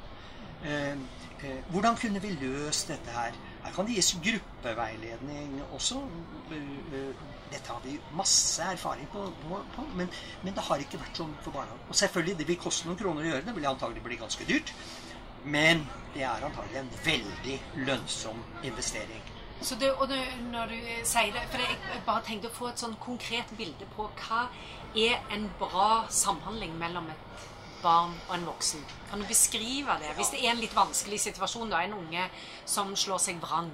Eh, 0.64 0.92
eh, 1.44 1.60
hvordan 1.70 1.98
kunne 1.98 2.22
vi 2.22 2.36
løst 2.42 2.88
dette 2.88 3.14
her? 3.16 3.38
Her 3.64 3.74
kan 3.74 3.88
det 3.88 3.96
gis 3.98 4.14
gruppeveiledning 4.24 5.62
også. 5.74 6.02
Dette 7.52 7.68
har 7.68 7.82
vi 7.84 7.98
masse 8.16 8.64
erfaring 8.64 9.08
på, 9.12 9.26
på, 9.76 9.86
men, 9.96 10.10
men, 10.44 10.54
det 10.56 10.64
har 10.68 10.82
ikke 10.82 11.02
vært 11.02 11.22
sånn 11.24 11.34
for 11.44 11.56
barna. 11.56 11.78
Og 11.90 11.98
selvfølgelig, 11.98 12.38
det 12.40 12.48
vil 12.48 12.62
koste 12.62 12.88
noen 12.88 13.00
kroner 13.00 13.26
å 13.26 13.34
gjøre 13.34 13.46
det. 13.48 13.56
vil 13.58 13.70
antagelig 13.70 14.06
bli 14.06 14.22
ganske 14.22 14.48
dyrt. 14.50 14.74
Men 15.44 15.86
det 16.14 16.24
er 16.24 16.46
antagelig 16.46 16.84
en 16.84 16.92
veldig 17.06 17.60
lønnsom 17.88 18.44
investering. 18.64 19.22
Det, 19.62 19.92
og 19.92 20.08
det, 20.10 20.22
når 20.50 20.72
du 20.74 20.78
sier 21.06 21.34
det, 21.34 21.42
for 21.52 21.62
Jeg 21.62 22.02
bare 22.06 22.24
tenkte 22.26 22.50
å 22.50 22.54
få 22.56 22.72
et 22.72 22.82
sånn 22.82 22.96
konkret 23.02 23.52
bilde 23.58 23.86
på 23.96 24.08
hva 24.24 24.48
er 24.98 25.20
en 25.32 25.46
bra 25.60 26.08
samhandling 26.10 26.74
mellom 26.82 27.12
et 27.14 27.46
barn 27.84 28.14
og 28.28 28.36
en 28.36 28.48
voksen. 28.50 28.84
Kan 29.10 29.22
du 29.22 29.28
beskrive 29.30 29.98
det? 30.02 30.14
Hvis 30.18 30.32
det 30.34 30.42
er 30.44 30.54
en 30.54 30.62
litt 30.62 30.76
vanskelig 30.76 31.20
situasjon, 31.26 31.72
da, 31.72 31.84
en 31.84 31.98
unge 32.00 32.28
som 32.66 32.94
slår 32.96 33.22
seg 33.22 33.40
vrang, 33.44 33.72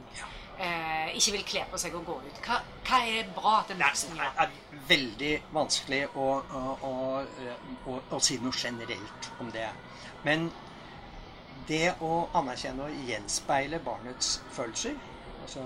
eh, 0.58 1.16
ikke 1.18 1.36
vil 1.38 1.48
kle 1.52 1.66
på 1.72 1.82
seg 1.82 1.98
og 1.98 2.06
gå 2.08 2.20
ut. 2.28 2.40
Hva, 2.46 2.62
hva 2.88 3.02
er 3.06 3.34
bra 3.36 3.58
at 3.62 3.74
en 3.74 3.84
voksen 3.84 4.16
gjør? 4.18 4.32
Det 4.38 4.46
er 4.46 4.88
veldig 4.94 5.34
vanskelig 5.58 6.02
å, 6.16 6.30
å, 6.62 6.64
å, 6.88 8.00
å, 8.00 8.22
si 8.24 8.40
noe 8.44 8.56
generelt 8.56 9.30
om 9.44 9.52
det. 9.54 9.68
Men 10.26 10.50
det 11.68 11.98
å 12.04 12.28
anerkjenne 12.38 12.88
og 12.88 13.06
gjenspeile 13.10 13.80
barnets 13.84 14.38
følelser 14.56 14.96
altså 15.48 15.64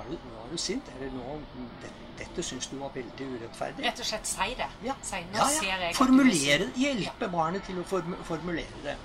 er, 0.00 0.10
du, 0.10 0.30
er 0.42 0.52
du 0.52 0.60
sint. 0.60 0.90
Eller 0.96 1.12
nå, 1.14 1.36
det, 1.82 1.90
dette 2.18 2.44
syns 2.46 2.70
du 2.70 2.76
var 2.80 2.92
veldig 2.94 3.28
urettferdig. 3.34 3.84
Rett 3.86 4.02
og 4.02 4.08
slett 4.10 4.30
si 4.30 4.48
det. 4.58 4.68
Ja. 4.86 4.96
Si, 5.02 5.20
nå 5.32 5.38
ja, 5.38 5.44
ja. 5.44 5.48
ser 5.58 5.84
jeg 5.84 5.98
Formulere 5.98 6.58
det. 6.64 6.70
Hjelpe 6.82 7.28
ja. 7.28 7.32
barnet 7.34 7.66
til 7.68 7.80
å 7.82 7.86
form 7.88 8.16
formulere 8.28 8.84
det. 8.84 8.96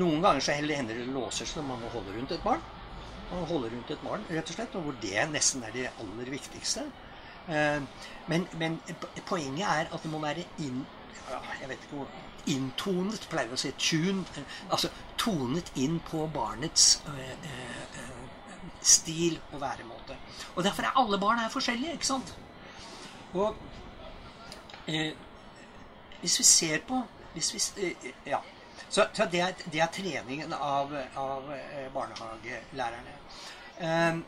Noen 0.00 0.24
ganger 0.24 0.44
så 0.44 0.56
hender 0.58 0.98
det 0.98 1.08
låser 1.12 1.48
seg 1.48 1.62
når 1.62 1.68
man 1.74 1.94
holder 1.96 2.18
rundt 2.18 2.36
et 2.36 2.46
barn. 2.46 2.66
Man 3.32 3.46
holder 3.48 3.72
rundt 3.72 3.90
et 3.94 4.02
barn, 4.04 4.24
rett 4.28 4.50
og 4.50 4.56
slett, 4.58 4.74
og 4.76 4.84
hvor 4.86 4.96
det 5.00 5.22
nesten 5.32 5.62
er 5.64 5.72
det 5.72 5.86
aller 6.02 6.32
viktigste. 6.34 6.84
Eh, 7.48 7.78
men, 8.28 8.44
men 8.60 8.76
poenget 9.24 9.64
er 9.64 9.88
at 9.88 10.04
det 10.04 10.10
må 10.12 10.20
være 10.22 10.44
inn, 10.60 10.82
jeg 11.32 11.70
vet 11.70 11.86
ikke 11.86 12.02
hvor, 12.02 12.10
inntonet, 12.50 13.26
pleier 13.30 13.52
å 13.54 13.58
si. 13.60 13.70
Tuned. 13.78 14.40
Altså 14.68 14.90
tonet 15.20 15.70
inn 15.78 16.00
på 16.08 16.24
barnets 16.34 17.02
øh, 17.06 17.20
øh, 17.30 18.01
stil 18.82 19.38
og 19.52 19.60
væremåte. 19.60 20.16
Og 20.54 20.64
derfor 20.64 20.82
er 20.82 20.98
alle 20.98 21.18
barn 21.20 21.38
er 21.38 21.52
forskjellige. 21.52 21.92
ikke 21.92 22.06
sant? 22.06 22.34
Og 23.34 23.56
eh, 24.88 25.12
hvis 26.20 26.38
vi 26.38 26.44
ser 26.44 26.78
på 26.88 27.02
hvis 27.32 27.54
vi, 27.54 27.86
eh, 27.86 28.12
Ja. 28.26 28.38
Så, 28.88 29.06
så 29.12 29.24
det, 29.24 29.40
er, 29.40 29.52
det, 29.72 29.80
er, 29.80 29.86
treningen 29.86 30.52
av, 30.52 30.92
av 31.16 31.52
eh, 31.52 31.92
barnehagelærerne. 31.94 33.14
Eh, 33.78 34.18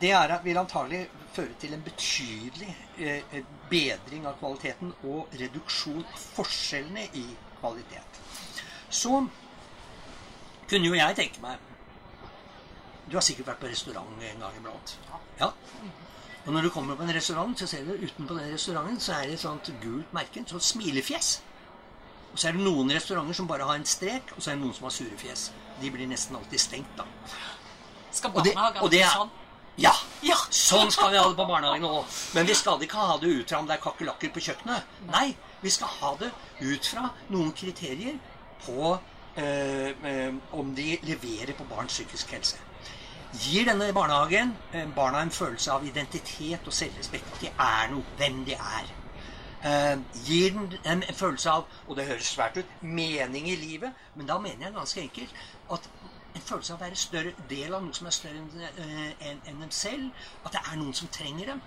det 0.00 0.10
er, 0.12 0.34
vil 0.44 0.58
antagelig 0.60 1.06
føre 1.32 1.54
til 1.60 1.74
en 1.74 1.82
betydelig 1.84 2.74
eh, 2.98 3.40
bedring 3.70 4.26
av 4.26 4.36
kvaliteten 4.40 4.92
og 5.08 5.32
reduksjon 5.40 6.04
av 6.04 6.26
forskjellene 6.36 7.06
i 7.16 7.24
kvalitet. 7.60 8.20
Så 8.90 9.22
kunne 10.68 10.86
jo 10.92 10.98
jeg 10.98 11.16
tenke 11.16 11.42
meg 11.44 11.69
Du 13.10 13.16
har 13.18 13.24
sikkert 13.26 13.48
vært 13.50 13.62
på 13.64 13.70
restaurant 13.70 14.22
en 14.22 14.42
gang 14.44 14.58
iblant. 14.58 14.92
Ja. 15.40 15.50
Og 16.46 16.52
når 16.54 16.62
du 16.62 16.70
kommer 16.70 16.96
på 16.96 17.02
en 17.02 17.14
restaurant, 17.14 17.58
så 17.58 17.66
ser 17.66 17.82
du 17.84 17.92
utenpå 17.98 18.36
den 18.36 18.52
restauranten 18.54 19.00
så 19.02 19.16
er 19.18 19.26
det 19.26 19.34
et 19.34 19.42
sånt 19.42 19.70
gult 19.82 20.12
merke, 20.14 20.40
et 20.40 20.52
sånt 20.54 20.64
smilefjes. 20.64 21.40
Og 22.30 22.38
så 22.38 22.48
er 22.48 22.56
det 22.56 22.62
noen 22.62 22.92
restauranter 22.94 23.36
som 23.36 23.48
bare 23.50 23.66
har 23.66 23.80
en 23.80 23.86
strek, 23.86 24.30
og 24.36 24.38
så 24.42 24.52
er 24.52 24.60
det 24.60 24.62
noen 24.62 24.76
som 24.76 24.86
har 24.86 24.94
sure 24.94 25.18
fjes. 25.18 25.48
De 25.80 25.90
blir 25.90 26.06
nesten 26.06 26.38
alltid 26.38 26.62
stengt, 26.62 26.94
da. 26.96 27.08
Skal 28.14 28.32
barnehagen 28.36 28.80
ha 28.84 28.92
det 28.94 29.02
sånn? 29.10 29.34
Ja, 29.80 29.92
ja, 30.26 30.38
sånn 30.54 30.90
skal 30.94 31.10
vi 31.10 31.18
ha 31.18 31.26
det 31.26 31.36
på 31.38 31.48
barnehagen 31.50 31.90
òg. 31.90 32.16
Men 32.36 32.46
vi 32.46 32.56
skal 32.62 32.86
ikke 32.86 33.10
ha 33.10 33.18
det 33.18 33.34
ut 33.34 33.50
fra 33.50 33.60
om 33.60 33.68
det 33.68 33.76
er 33.76 33.84
kakerlakker 33.88 34.34
på 34.34 34.46
kjøkkenet. 34.46 34.96
Nei, 35.10 35.26
vi 35.66 35.74
skal 35.74 35.94
ha 35.98 36.14
det 36.22 36.30
ut 36.62 36.94
fra 36.94 37.10
noen 37.34 37.50
kriterier 37.58 38.22
på 38.62 38.94
øh, 38.94 39.92
øh, 40.14 40.34
om 40.62 40.74
de 40.78 40.92
leverer 41.10 41.56
på 41.58 41.66
barns 41.70 41.98
psykisk 41.98 42.36
helse 42.38 42.69
gir 43.32 43.64
denne 43.64 43.92
barnehagen 43.92 44.56
eh, 44.72 44.88
barna 44.94 45.22
en 45.22 45.30
følelse 45.30 45.72
av 45.72 45.86
identitet 45.86 46.66
og 46.66 46.74
selvrespekt. 46.74 47.40
De 47.40 47.50
er 47.50 47.90
noe. 47.92 48.04
Hvem 48.18 48.44
de 48.44 48.56
er. 48.56 48.96
Uh, 49.60 50.00
gir 50.24 50.54
den 50.56 50.72
en, 50.88 51.02
følelse 51.12 51.50
av 51.50 51.66
og 51.86 51.96
det 51.98 52.06
høres 52.08 52.30
svært 52.32 52.56
ut 52.56 52.82
mening 52.82 53.50
i 53.50 53.56
livet. 53.60 53.92
Men 54.16 54.26
da 54.26 54.38
mener 54.38 54.66
jeg 54.66 54.74
ganske 54.74 55.00
enkelt 55.00 55.34
at 55.72 55.90
en 56.34 56.46
følelse 56.46 56.72
av 56.72 56.80
å 56.80 56.84
være 56.84 56.96
større 56.96 57.34
del 57.50 57.74
av 57.74 57.84
noe 57.84 57.94
som 57.94 58.08
er 58.08 58.16
større 58.16 58.40
enn 58.40 58.48
uh, 58.56 59.28
en, 59.28 59.42
en 59.52 59.62
dem 59.66 59.70
selv. 59.70 60.26
At 60.44 60.56
det 60.56 60.64
er 60.64 60.80
noen 60.80 60.96
som 60.96 61.12
trenger 61.12 61.52
dem. 61.52 61.62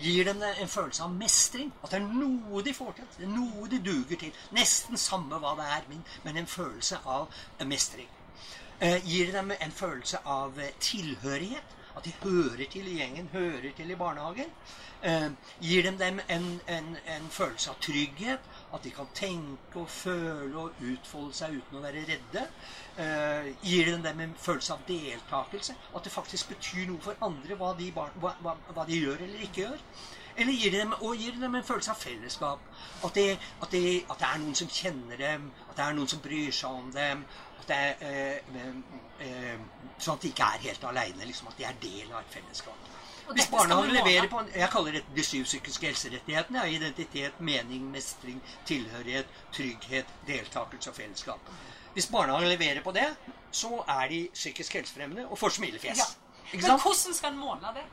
Gir 0.00 0.28
dem 0.28 0.42
en 0.46 0.70
følelse 0.70 1.02
av 1.02 1.16
mestring. 1.18 1.72
At 1.82 1.92
det 1.92 2.00
er 2.00 2.06
noe 2.06 2.62
de 2.62 2.76
får 2.76 2.94
til. 3.00 3.26
Noe 3.32 3.68
de 3.72 3.82
duger 3.82 4.22
til. 4.22 4.44
Nesten 4.56 5.00
samme 5.00 5.40
hva 5.42 5.56
det 5.58 5.66
er, 5.78 5.90
men, 5.90 6.06
men 6.24 6.40
en 6.40 6.54
følelse 6.56 7.02
av 7.04 7.26
mestring. 7.66 8.08
Eh, 8.80 8.98
gir 9.04 9.32
dem 9.32 9.52
en 9.60 9.72
følelse 9.72 10.18
av 10.24 10.60
eh, 10.60 10.74
tilhørighet. 10.80 11.72
at 11.96 12.04
de 12.04 12.12
hører 12.22 12.66
til 12.68 12.88
i 12.88 12.98
gjengen, 12.98 13.28
hører 13.32 13.70
til 13.76 13.90
i 13.90 13.94
barnehagen. 13.96 14.50
Eh, 15.02 15.30
gir 15.60 15.82
dem, 15.82 15.96
dem 15.96 16.20
en, 16.28 16.60
en, 16.68 16.90
en, 17.08 17.30
følelse 17.30 17.70
av 17.70 17.78
trygghet, 17.80 18.50
at 18.74 18.84
de 18.84 18.90
kan 18.90 19.08
tenke 19.14 19.80
og 19.80 19.88
føle 19.88 20.58
og 20.60 20.82
utfolde 20.90 21.32
seg 21.38 21.56
uten 21.56 21.78
å 21.78 21.82
være 21.86 22.04
redde. 22.10 22.42
Eh, 23.00 23.48
gir 23.62 23.88
dem, 23.88 24.04
dem 24.04 24.20
en 24.26 24.36
følelse 24.36 24.76
av 24.76 24.84
deltakelse, 24.88 25.78
at 25.94 26.04
det 26.04 26.12
faktisk 26.12 26.52
betyr 26.52 26.84
noe 26.90 27.00
for 27.00 27.16
andre 27.24 27.56
hva 27.56 27.72
de, 27.80 27.88
hva, 27.96 28.10
hva, 28.20 28.56
hva 28.74 28.84
de 28.84 29.00
gjør 29.00 29.24
eller 29.30 29.48
ikke 29.48 29.64
gjør. 29.64 29.88
Eller 30.36 30.52
gir 30.52 30.72
dem, 30.72 30.92
og 31.00 31.16
gir 31.16 31.36
dem 31.40 31.54
en 31.54 31.64
følelse 31.64 31.90
av 31.90 32.00
fellesskap. 32.00 32.60
At 33.04 33.14
det, 33.14 33.38
at, 33.62 33.70
det, 33.72 33.84
at 34.10 34.18
det, 34.20 34.28
er 34.28 34.42
noen 34.42 34.58
som 34.58 34.68
kjenner 34.68 35.16
dem, 35.20 35.50
at 35.70 35.76
det 35.78 35.84
er 35.86 35.96
noen 35.96 36.10
som 36.12 36.20
bryr 36.24 36.52
seg 36.52 36.82
om 36.82 36.90
dem. 36.92 37.24
At 37.60 37.70
det 37.70 37.78
er, 37.78 38.42
øh, 38.52 38.76
øh, 39.26 39.88
sånn 39.98 40.18
at 40.18 40.26
de 40.26 40.32
ikke 40.34 40.50
er 40.52 40.66
helt 40.68 40.84
aleine. 40.90 41.24
Liksom, 41.24 41.48
at 41.52 41.58
de 41.58 41.68
er 41.68 41.80
del 41.82 42.12
av 42.12 42.20
et 42.20 42.36
fellesskap. 42.36 42.92
Hvis 43.26 43.48
barnehagen 43.50 43.90
leverer 43.90 44.28
på 44.30 44.40
Jeg 44.54 44.68
kaller 44.70 44.92
det 44.92 45.02
de 45.16 45.24
syv 45.24 45.44
psykiske 45.44 45.86
helserettighetene. 45.86 46.60
Ja, 46.62 46.76
identitet, 46.76 47.40
mening, 47.40 47.88
mestring, 47.90 48.42
tilhørighet, 48.66 49.26
trygghet, 49.52 50.12
deltakelse 50.26 50.90
og 50.90 50.96
fellesskap. 50.96 51.50
Hvis 51.96 52.06
barnehagen 52.06 52.48
leverer 52.48 52.82
på 52.82 52.92
det, 52.92 53.08
så 53.50 53.84
er 53.88 54.08
de 54.08 54.28
psykisk 54.34 54.74
helsefremmende 54.74 55.26
og 55.26 55.38
får 55.38 55.56
smilefjes. 55.58 55.98
Ja. 55.98 56.04
Men 56.52 56.80
hvordan 56.80 57.14
skal 57.14 57.32
en 57.32 57.38
måle 57.38 57.74
det? 57.74 57.86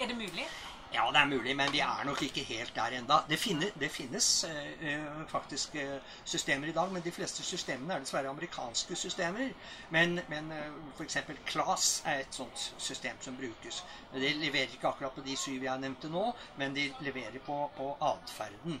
Er 0.00 0.06
det 0.06 0.16
mulig? 0.16 0.46
Ja, 0.92 1.10
det 1.12 1.20
er 1.20 1.26
mulig, 1.26 1.56
men 1.56 1.72
vi 1.72 1.80
er 1.84 2.04
nok 2.04 2.22
ikke 2.22 2.42
helt 2.48 2.72
der 2.74 2.94
enda. 2.96 3.16
Det, 3.28 3.38
finnes, 3.38 3.72
det 3.80 3.90
finnes 3.92 4.44
uh, 4.48 5.28
faktisk 5.28 5.74
uh, 5.74 5.98
systemer 6.24 6.68
i 6.68 6.72
dag, 6.72 6.92
men 6.92 7.02
de 7.04 7.12
fleste 7.12 7.44
systemene 7.44 7.94
er 7.94 8.00
dessverre 8.00 8.30
amerikanske 8.32 8.96
systemer. 8.96 9.50
Men, 9.90 10.20
men 10.28 10.48
uh, 10.52 10.78
f.eks. 10.96 11.18
CLAS 11.50 11.90
er 12.08 12.22
et 12.22 12.38
sånt 12.38 12.62
system 12.78 13.20
som 13.20 13.36
brukes. 13.36 13.82
De 14.14 14.32
leverer 14.40 14.72
ikke 14.72 14.88
akkurat 14.88 15.12
på 15.12 15.26
de 15.26 15.36
syv 15.36 15.66
jeg 15.68 15.82
nevnte 15.82 16.08
nå, 16.08 16.24
men 16.56 16.76
de 16.76 16.86
leverer 17.04 17.36
på, 17.44 17.58
på 17.76 17.90
atferden 18.08 18.80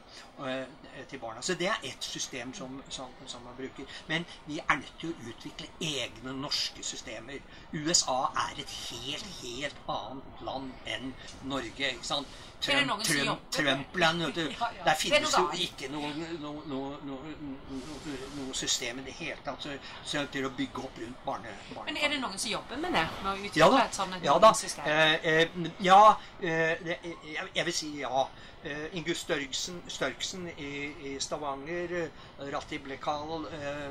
til 1.10 1.20
barna. 1.20 1.42
Så 1.42 1.58
det 1.60 1.68
er 1.68 1.84
ett 1.84 2.04
system 2.04 2.54
som, 2.54 2.80
som, 2.88 3.12
som, 3.26 3.44
man 3.44 3.56
bruker. 3.58 3.84
Men 4.06 4.24
vi 4.46 4.58
er 4.62 4.80
nødt 4.80 4.94
til 5.00 5.12
å 5.12 5.28
utvikle 5.28 5.68
egne 5.84 6.32
norske 6.40 6.82
systemer. 6.86 7.44
USA 7.74 8.18
er 8.48 8.64
et 8.64 8.74
helt, 8.88 9.28
helt 9.42 9.86
annet 9.92 10.42
land 10.48 10.72
enn 10.88 11.12
Norge 11.52 11.97
ikke 11.98 12.12
sant? 12.14 12.38
Trump, 12.60 13.02
Trump, 13.02 13.50
Trumpland, 13.50 14.22
vet 14.22 14.34
du. 14.34 14.40
Ja, 14.60 14.70
ja. 14.78 14.84
Der 14.84 14.94
finnes 14.94 15.34
jo 15.38 15.44
ikke 15.54 15.88
noe, 15.92 16.08
noe, 16.40 16.62
noe, 16.66 16.88
noe, 17.06 18.54
system 18.54 18.98
i 18.98 19.04
det 19.06 19.14
hele 19.20 19.38
tatt 19.46 19.62
så, 19.62 20.24
til 20.32 20.48
å 20.48 20.50
bygge 20.58 20.82
opp 20.82 20.98
rundt 20.98 21.22
barne, 21.26 21.52
barne, 21.70 21.86
Men 21.86 22.00
er 22.02 22.14
det 22.14 22.18
noen 22.22 22.34
som 22.34 22.50
jobber 22.50 22.80
med 22.82 22.96
det? 22.98 23.04
Med 23.22 23.58
ja, 23.60 23.68
da. 23.70 23.84
sånt 23.94 24.26
ja, 24.26 24.34
da. 24.42 24.52
Eh, 24.82 25.14
eh, 25.32 25.58
ja, 25.86 26.00
eh, 26.40 26.74
det, 26.82 26.98
jeg, 27.06 27.50
jeg, 27.54 27.66
vil 27.70 27.78
si 27.82 27.94
ja. 28.02 28.28
Uh, 28.58 28.88
Ingus 28.98 29.20
Størksen, 29.22 29.76
Størksen 29.86 30.48
i, 30.58 30.70
i, 31.06 31.12
Stavanger, 31.22 31.92
uh, 31.94 32.40
Ratib 32.50 32.88
Lekal 32.90 33.44
uh, 33.46 33.84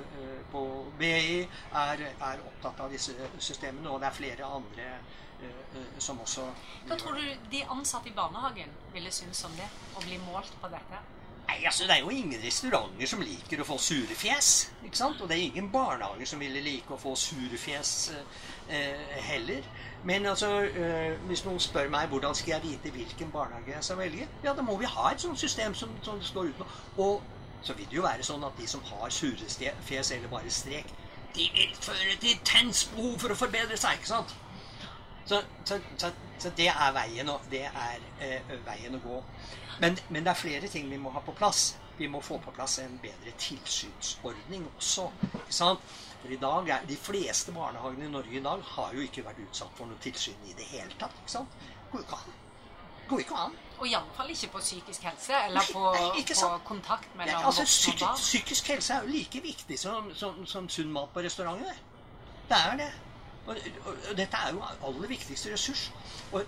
på 0.51 0.63
BI, 0.99 1.45
er, 1.71 2.03
er, 2.11 2.43
opptatt 2.49 2.81
av 2.83 2.91
disse 2.91 3.15
systemene. 3.39 3.87
Og 3.87 4.03
det 4.03 4.09
er 4.09 4.17
flere 4.17 4.49
andre 4.57 4.89
Eh, 4.89 4.93
eh, 4.93 5.26
som 5.99 6.19
også 6.21 6.45
Hva 6.87 6.95
tror 6.97 7.17
du 7.19 7.49
de 7.51 7.63
ansatte 7.69 8.09
i 8.09 8.15
barnehagen 8.15 8.71
ville 8.93 9.11
synes 9.11 9.43
om 9.45 9.53
det? 9.57 9.67
Å 9.95 10.03
bli 10.05 10.17
målt 10.25 10.53
på 10.61 10.69
dette? 10.71 11.03
Nei, 11.47 11.61
altså 11.65 11.83
Det 11.83 11.95
er 11.95 11.99
jo 11.99 12.09
ingen 12.09 12.41
restauranter 12.43 13.07
som 13.07 13.21
liker 13.23 13.61
å 13.61 13.67
få 13.67 13.77
sure 13.79 14.15
fjes. 14.15 14.71
ikke 14.83 14.99
sant? 14.99 15.21
Og 15.21 15.29
det 15.29 15.37
er 15.37 15.45
ingen 15.45 15.69
barnehager 15.71 16.27
som 16.27 16.41
ville 16.43 16.61
like 16.61 16.93
å 16.93 16.99
få 16.99 17.15
sure 17.15 17.57
fjes 17.57 17.93
eh, 18.69 19.21
heller. 19.29 19.63
Men 20.03 20.25
altså, 20.25 20.49
eh, 20.67 21.15
hvis 21.29 21.45
noen 21.45 21.59
spør 21.59 21.89
meg 21.93 22.11
hvordan 22.11 22.35
skal 22.35 22.57
jeg 22.57 22.63
vite 22.65 22.91
hvilken 22.91 23.31
barnehage 23.31 23.73
jeg 23.73 23.83
skal 23.83 23.97
velge, 23.97 24.27
ja, 24.43 24.53
da 24.53 24.61
må 24.61 24.75
vi 24.77 24.91
ha 24.91 25.11
et 25.11 25.23
sånt 25.23 25.39
system 25.39 25.75
som, 25.75 25.95
som 26.03 26.21
står 26.21 26.51
uten 26.51 26.77
Og 26.97 27.21
så 27.63 27.73
vil 27.73 27.87
det 27.89 27.95
jo 27.95 28.03
være 28.05 28.23
sånn 28.23 28.43
at 28.43 28.59
de 28.59 28.67
som 28.67 28.83
har 28.91 29.09
sure 29.09 29.71
fjes 29.87 30.11
eller 30.11 30.27
bare 30.31 30.51
strek, 30.51 30.91
de 31.35 31.47
vil 31.53 31.73
føre 31.81 32.15
til 32.21 32.37
tens 32.45 32.85
behov 32.91 33.17
for 33.21 33.33
å 33.33 33.39
forbedre 33.39 33.77
seg. 33.77 33.97
ikke 33.99 34.09
sant? 34.09 34.35
Så, 35.27 35.41
så, 35.65 35.79
så, 35.97 36.11
så, 36.39 36.49
det 36.55 36.69
er 36.71 36.91
veien, 36.95 37.29
det 37.51 37.65
er 37.67 38.03
eh, 38.23 38.53
veien 38.65 38.95
å 38.95 39.01
gå. 39.03 39.17
Men, 39.81 39.97
men, 40.09 40.23
det 40.23 40.31
er 40.31 40.39
flere 40.39 40.69
ting 40.71 40.87
vi 40.89 40.99
må 41.01 41.11
ha 41.11 41.21
på 41.25 41.35
plass. 41.35 41.75
Vi 41.97 42.07
må 42.07 42.21
få 42.21 42.37
på 42.39 42.53
plass 42.53 42.77
en 42.79 42.95
bedre 43.01 43.33
tilsynsordning 43.41 44.67
også. 44.77 45.09
ikke 45.33 45.57
sant? 45.59 45.95
For 46.21 46.33
i 46.33 46.39
dag 46.41 46.69
er, 46.69 46.85
De 46.87 46.95
fleste 46.97 47.51
barnehagene 47.51 48.05
i 48.05 48.11
Norge 48.11 48.39
i 48.39 48.43
dag 48.43 48.63
har 48.71 48.93
jo 48.95 49.03
ikke 49.03 49.25
vært 49.25 49.41
utsatt 49.49 49.73
for 49.77 49.89
noe 49.89 49.99
tilsyn 50.01 50.47
i 50.47 50.55
det 50.57 50.67
hele 50.71 50.93
tatt. 50.99 51.15
ikke 51.23 51.33
sant? 51.35 51.57
Går 51.91 52.05
ikke 52.05 52.21
an. 52.21 52.37
Går 53.07 53.23
ikke 53.25 53.41
an. 53.41 53.57
Og 53.77 53.89
iallfall 53.89 54.31
ikke 54.33 54.49
på 54.55 54.61
psykisk 54.63 55.03
helse, 55.09 55.33
eller 55.49 55.67
på, 55.73 55.83
Nei, 55.93 56.23
på 56.23 56.53
kontakt 56.65 57.11
mellom 57.15 57.35
ja, 57.35 57.43
altså, 57.45 57.91
barn. 57.99 58.15
Psykisk 58.17 58.71
helse 58.73 58.93
er 58.93 59.05
jo 59.05 59.13
like 59.13 59.43
viktig 59.43 59.79
som, 59.79 60.09
som, 60.15 60.45
som 60.49 60.69
sunn 60.69 60.89
mat 60.91 61.11
på 61.13 61.23
restauranten. 61.27 61.83
Det 62.47 62.57
er 62.57 62.79
det. 62.79 62.89
Og, 63.47 63.55
og, 63.85 63.93
og, 63.93 64.17
dette 64.17 64.37
er 64.43 64.53
jo 64.53 64.63
aller 64.89 65.07
viktigste 65.07 65.53
ressurs. 65.53 65.87
Og 66.31 66.43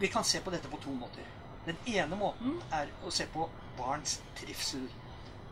vi 0.00 0.10
kan 0.12 0.24
se 0.24 0.40
på 0.40 0.50
dette 0.54 0.68
på 0.68 0.80
to 0.82 0.94
måter. 0.96 1.26
Den 1.66 1.76
ene 1.86 2.16
måten 2.16 2.60
er 2.72 2.90
å 3.04 3.12
se 3.12 3.26
på 3.32 3.48
barns 3.78 4.20
trivsel. 4.38 4.88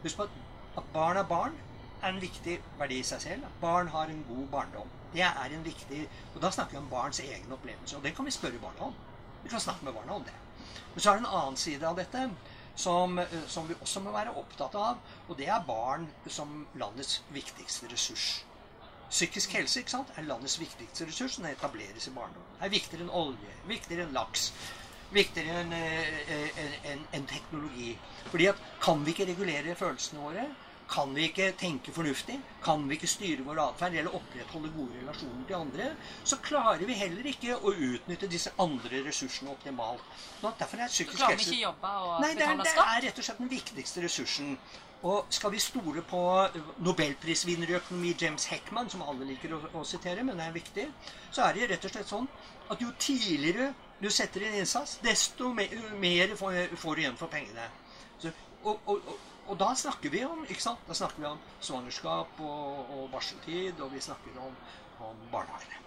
Husk 0.03 0.17
på 0.17 0.29
at, 0.29 0.37
at 0.81 0.93
barn 0.95 1.21
er 1.21 1.29
barn 1.29 1.57
er 2.03 2.13
en 2.13 2.21
viktig 2.21 2.57
verdi 2.79 3.01
i 3.01 3.07
seg 3.07 3.23
selv. 3.23 3.47
At 3.49 3.61
Barn 3.61 3.89
har 3.89 4.11
en 4.13 4.25
god 4.29 4.49
barndom. 4.53 4.91
Det 5.13 5.25
er 5.25 5.55
en 5.55 5.65
viktig, 5.65 6.09
og 6.35 6.43
Da 6.43 6.51
snakker 6.51 6.77
vi 6.77 6.83
om 6.83 6.91
barns 6.91 7.21
egen 7.21 7.53
opplevelse. 7.53 7.97
Og 7.97 8.03
det 8.03 8.15
kan 8.17 8.25
vi 8.25 8.31
spørre 8.31 8.61
barna 8.63 8.91
om. 8.91 8.95
Vi 9.43 9.49
kan 9.49 9.61
snakke 9.61 9.85
med 9.85 9.95
barna 9.95 10.13
om 10.13 10.25
det. 10.25 10.35
Men 10.95 11.01
så 11.01 11.11
er 11.11 11.15
det 11.15 11.25
en 11.25 11.35
annen 11.39 11.57
side 11.57 11.87
av 11.87 11.97
dette 11.97 12.31
som, 12.75 13.21
som 13.47 13.69
vi 13.69 13.75
også 13.81 14.01
må 14.01 14.13
være 14.13 14.35
opptatt 14.37 14.75
av. 14.75 14.99
Og 15.29 15.39
det 15.39 15.49
er 15.49 15.65
barn 15.67 16.09
som 16.27 16.67
landets 16.75 17.23
viktigste 17.33 17.89
ressurs. 17.93 18.45
Psykisk 19.11 19.53
helse 19.55 19.81
ikke 19.81 19.95
sant, 19.95 20.11
er 20.17 20.27
landets 20.27 20.59
viktigste 20.61 21.07
ressurs. 21.07 21.39
Den 21.39 21.51
etableres 21.53 22.09
i 22.09 22.15
barndommen. 22.15 22.59
Er 22.61 22.73
viktigere 22.73 23.07
enn 23.07 23.15
olje, 23.15 23.55
viktigere 23.71 24.07
enn 24.07 24.17
laks, 24.17 24.51
viktigere 25.15 25.63
enn 25.63 25.75
en, 25.77 26.71
en, 26.93 27.05
en 27.15 27.27
teknologi. 27.31 27.93
Fordi 28.33 28.49
at 28.51 28.63
kan 28.83 29.05
vi 29.07 29.15
ikke 29.15 29.29
regulere 29.31 29.79
følelsene 29.79 30.25
våre, 30.25 30.47
kan 30.89 31.15
vi 31.15 31.27
ikke 31.27 31.51
tenke 31.59 31.93
fornuftig, 31.93 32.37
kan 32.63 32.85
vi 32.89 32.95
ikke 32.95 33.11
styre 33.11 33.45
vår 33.47 33.61
atferd 33.65 33.97
eller 33.99 34.15
opprettholde 34.15 34.71
gode 34.75 35.01
relasjoner 35.01 35.45
til 35.49 35.59
andre, 35.59 35.89
så 36.25 36.39
klarer 36.45 36.87
vi 36.87 36.99
heller 36.99 37.27
ikke 37.33 37.57
å 37.59 37.73
utnytte 37.75 38.31
disse 38.31 38.53
andre 38.63 39.03
ressursene 39.07 39.51
optimalt. 39.51 40.05
Så 40.41 40.53
derfor 40.61 40.83
er 40.85 40.93
psykisk 40.93 41.19
helse... 41.19 41.27
Klarer 41.27 41.47
ikke 41.47 41.63
jobbe 41.65 41.95
og 42.07 42.19
Nei, 42.23 42.33
det 42.39 42.47
er, 42.47 42.63
det 42.63 42.75
er 42.87 43.07
rett 43.09 43.23
og 43.23 43.29
slett 43.29 43.43
den 43.43 43.53
viktigste 43.53 44.05
ressursen. 44.07 44.59
Og 45.07 45.27
skal 45.31 45.53
vi 45.53 45.61
stole 45.61 46.03
på 46.09 46.21
nobelprisvinner 46.83 47.71
i 47.71 47.77
økonomi 47.79 48.15
James 48.21 48.47
Heckman, 48.51 48.89
som 48.91 49.05
alle 49.05 49.29
liker 49.29 49.53
å, 49.55 49.61
å, 49.77 49.85
sitere, 49.85 50.25
men 50.25 50.39
det 50.39 50.47
er 50.47 50.55
viktig, 50.55 50.87
så 51.31 51.45
er 51.47 51.59
det 51.59 51.71
rett 51.75 51.85
og 51.85 51.93
slett 51.93 52.11
sånn 52.11 52.31
at 52.73 52.83
jo 52.83 52.95
tidligere 52.99 53.73
du 54.01 54.09
setter 54.13 54.47
inn 54.47 54.59
innsats, 54.61 54.99
desto 55.05 55.53
mer, 55.57 55.73
mer 56.01 56.35
får, 56.37 56.77
får, 56.77 56.97
du 56.97 57.05
igjen 57.05 57.19
for 57.21 57.33
pengene. 57.33 57.69
Så, 58.23 58.33
og, 58.65 58.81
og, 58.89 58.97
og, 59.13 59.36
da 59.55 59.71
snakker 59.79 60.11
vi 60.11 60.25
om 60.27 60.45
ikke 60.45 60.63
sant? 60.63 60.83
Da 60.89 60.95
snakker 60.99 61.23
vi 61.23 61.31
om 61.31 61.43
svangerskap 61.61 62.41
og, 62.43 62.95
og 62.99 63.11
barseltid, 63.15 63.81
og 63.81 63.93
vi 63.95 64.01
snakker 64.03 64.39
om, 64.43 64.55
om 65.07 65.27
barnehagene. 65.33 65.87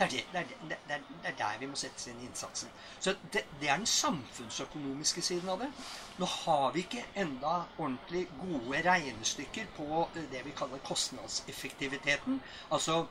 Det 0.00 0.06
er, 0.06 0.22
det, 0.32 0.44
det, 0.68 0.76
det, 0.88 0.96
det 1.22 1.28
er, 1.28 1.34
der 1.36 1.56
vi 1.60 1.66
må 1.68 1.76
sette 1.76 2.06
inn 2.08 2.22
innsatsen. 2.24 2.70
Så 3.04 3.12
det, 3.34 3.42
er 3.42 3.58
den 3.60 3.82
samfunnsøkonomiske 3.84 5.20
siden 5.20 5.50
av 5.52 5.60
det. 5.60 5.68
Nå 6.16 6.28
har 6.32 6.70
vi 6.72 6.86
ikke 6.86 7.02
enda 7.20 7.66
ordentlig 7.74 8.22
gode 8.38 8.80
regnestykker 8.86 9.68
på 9.76 10.06
det 10.16 10.40
vi 10.46 10.54
kaller 10.56 10.80
kostnadseffektiviteten. 10.88 12.40
Altså 12.72 13.02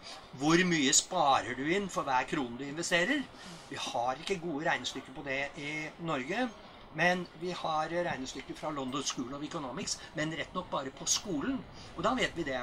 hvor 0.41 0.65
mye 0.71 0.95
sparer 0.97 1.53
du 1.59 1.69
inn 1.69 1.85
for 1.93 2.09
hver 2.09 2.25
krone 2.31 2.57
du 2.57 2.65
investerer. 2.65 3.21
Vi 3.69 3.77
har 3.85 4.17
ikke 4.17 4.41
gode 4.41 4.65
regnestykker 4.71 5.13
på 5.13 5.27
det 5.29 5.43
i 5.61 5.71
Norge. 6.09 6.47
Men 6.93 7.27
vi 7.41 7.51
har 7.51 7.89
regnestykker 7.89 8.55
fra 8.55 8.71
London 8.71 9.03
School 9.03 9.33
of 9.33 9.43
Economics, 9.43 9.99
men 10.15 10.33
rett 10.37 10.53
nok 10.53 10.69
bare 10.71 10.91
på 10.91 11.05
skolen. 11.05 11.59
Og 11.97 12.03
da 12.03 12.15
vet 12.17 12.35
vi 12.37 12.43
det 12.43 12.59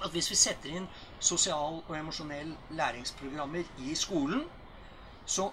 at 0.00 0.12
hvis 0.12 0.30
vi 0.30 0.36
setter 0.36 0.76
inn 0.76 0.86
sosial- 1.20 1.82
og 1.86 1.96
emosjonell 1.96 2.54
læringsprogrammer 2.76 3.64
i 3.78 3.94
skolen, 3.94 4.44
så 5.26 5.50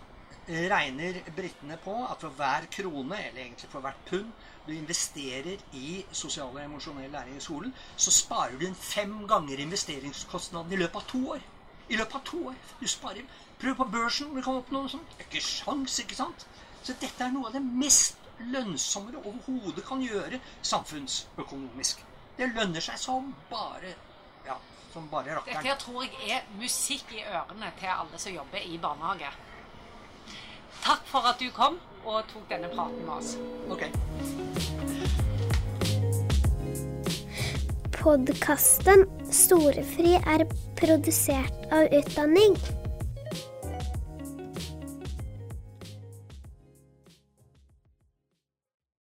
regner 0.47 1.19
britene 1.36 1.78
på 1.84 1.95
at 2.12 2.21
for 2.21 2.30
hver 2.30 2.67
krone, 2.71 3.17
eller 3.28 3.41
egentlig 3.41 3.69
for 3.69 3.84
hvert 3.84 4.06
pund, 4.08 4.32
du 4.67 4.71
investerer 4.71 5.58
i 5.73 6.06
sosial 6.12 6.47
og 6.47 6.63
emosjonell 6.63 7.12
læring 7.12 7.38
i 7.38 7.43
skolen, 7.43 7.76
så 7.97 8.12
sparer 8.12 8.56
du 8.60 8.65
inn 8.67 8.76
fem 8.76 9.28
ganger 9.28 9.60
investeringskostnaden 9.63 10.71
i 10.71 10.80
løpet 10.80 10.95
av 10.95 11.08
to 11.12 11.21
år. 11.36 11.43
I 11.89 11.95
løpet 11.95 12.15
av 12.15 12.23
to 12.26 12.47
år. 12.47 12.56
Du 12.80 12.88
sparer 12.88 13.28
Prøv 13.60 13.76
på 13.76 13.84
børsen 13.91 14.28
om 14.28 14.36
du 14.36 14.41
kan 14.45 14.60
oppnå 14.60 14.84
noe 14.84 14.89
sånt. 14.91 15.13
Det 15.17 15.23
er 15.23 15.30
ikke 15.32 15.41
sjans, 15.41 15.95
ikke 16.04 16.15
sant? 16.17 16.43
Så 16.88 16.93
dette 17.02 17.19
er 17.19 17.34
noe 17.36 17.50
av 17.50 17.56
det 17.58 17.60
mest 17.60 18.15
lønnsomme 18.47 19.12
du 19.12 19.17
overhodet 19.19 19.84
kan 19.84 20.00
gjøre 20.00 20.38
samfunnsøkonomisk. 20.69 22.00
Det 22.38 22.47
lønner 22.54 22.86
seg 22.86 22.95
som 23.02 23.34
bare 23.50 23.91
ja, 24.45 24.56
som 24.93 25.10
bare 25.12 25.36
rakkeren. 25.36 25.65
Dette 25.65 25.76
tror 25.82 26.06
jeg 26.06 26.32
er 26.38 26.47
musikk 26.56 27.12
i 27.17 27.26
ørene 27.28 27.73
til 27.82 27.91
alle 27.91 28.21
som 28.23 28.32
jobber 28.38 28.63
i 28.63 28.80
barnehage. 28.80 29.34
Takk 30.86 31.04
for 31.12 31.28
at 31.28 31.43
du 31.43 31.52
kom 31.52 31.76
og 32.06 32.23
tok 32.32 32.47
denne 32.54 32.71
praten 32.71 33.04
med 33.04 33.13
oss. 33.17 33.36
Ok. 33.67 33.84
Podkasten 38.00 39.04
Storefri 39.43 40.15
er 40.23 40.47
produsert 40.80 41.71
av 41.76 41.91
Utdanning. 41.91 42.56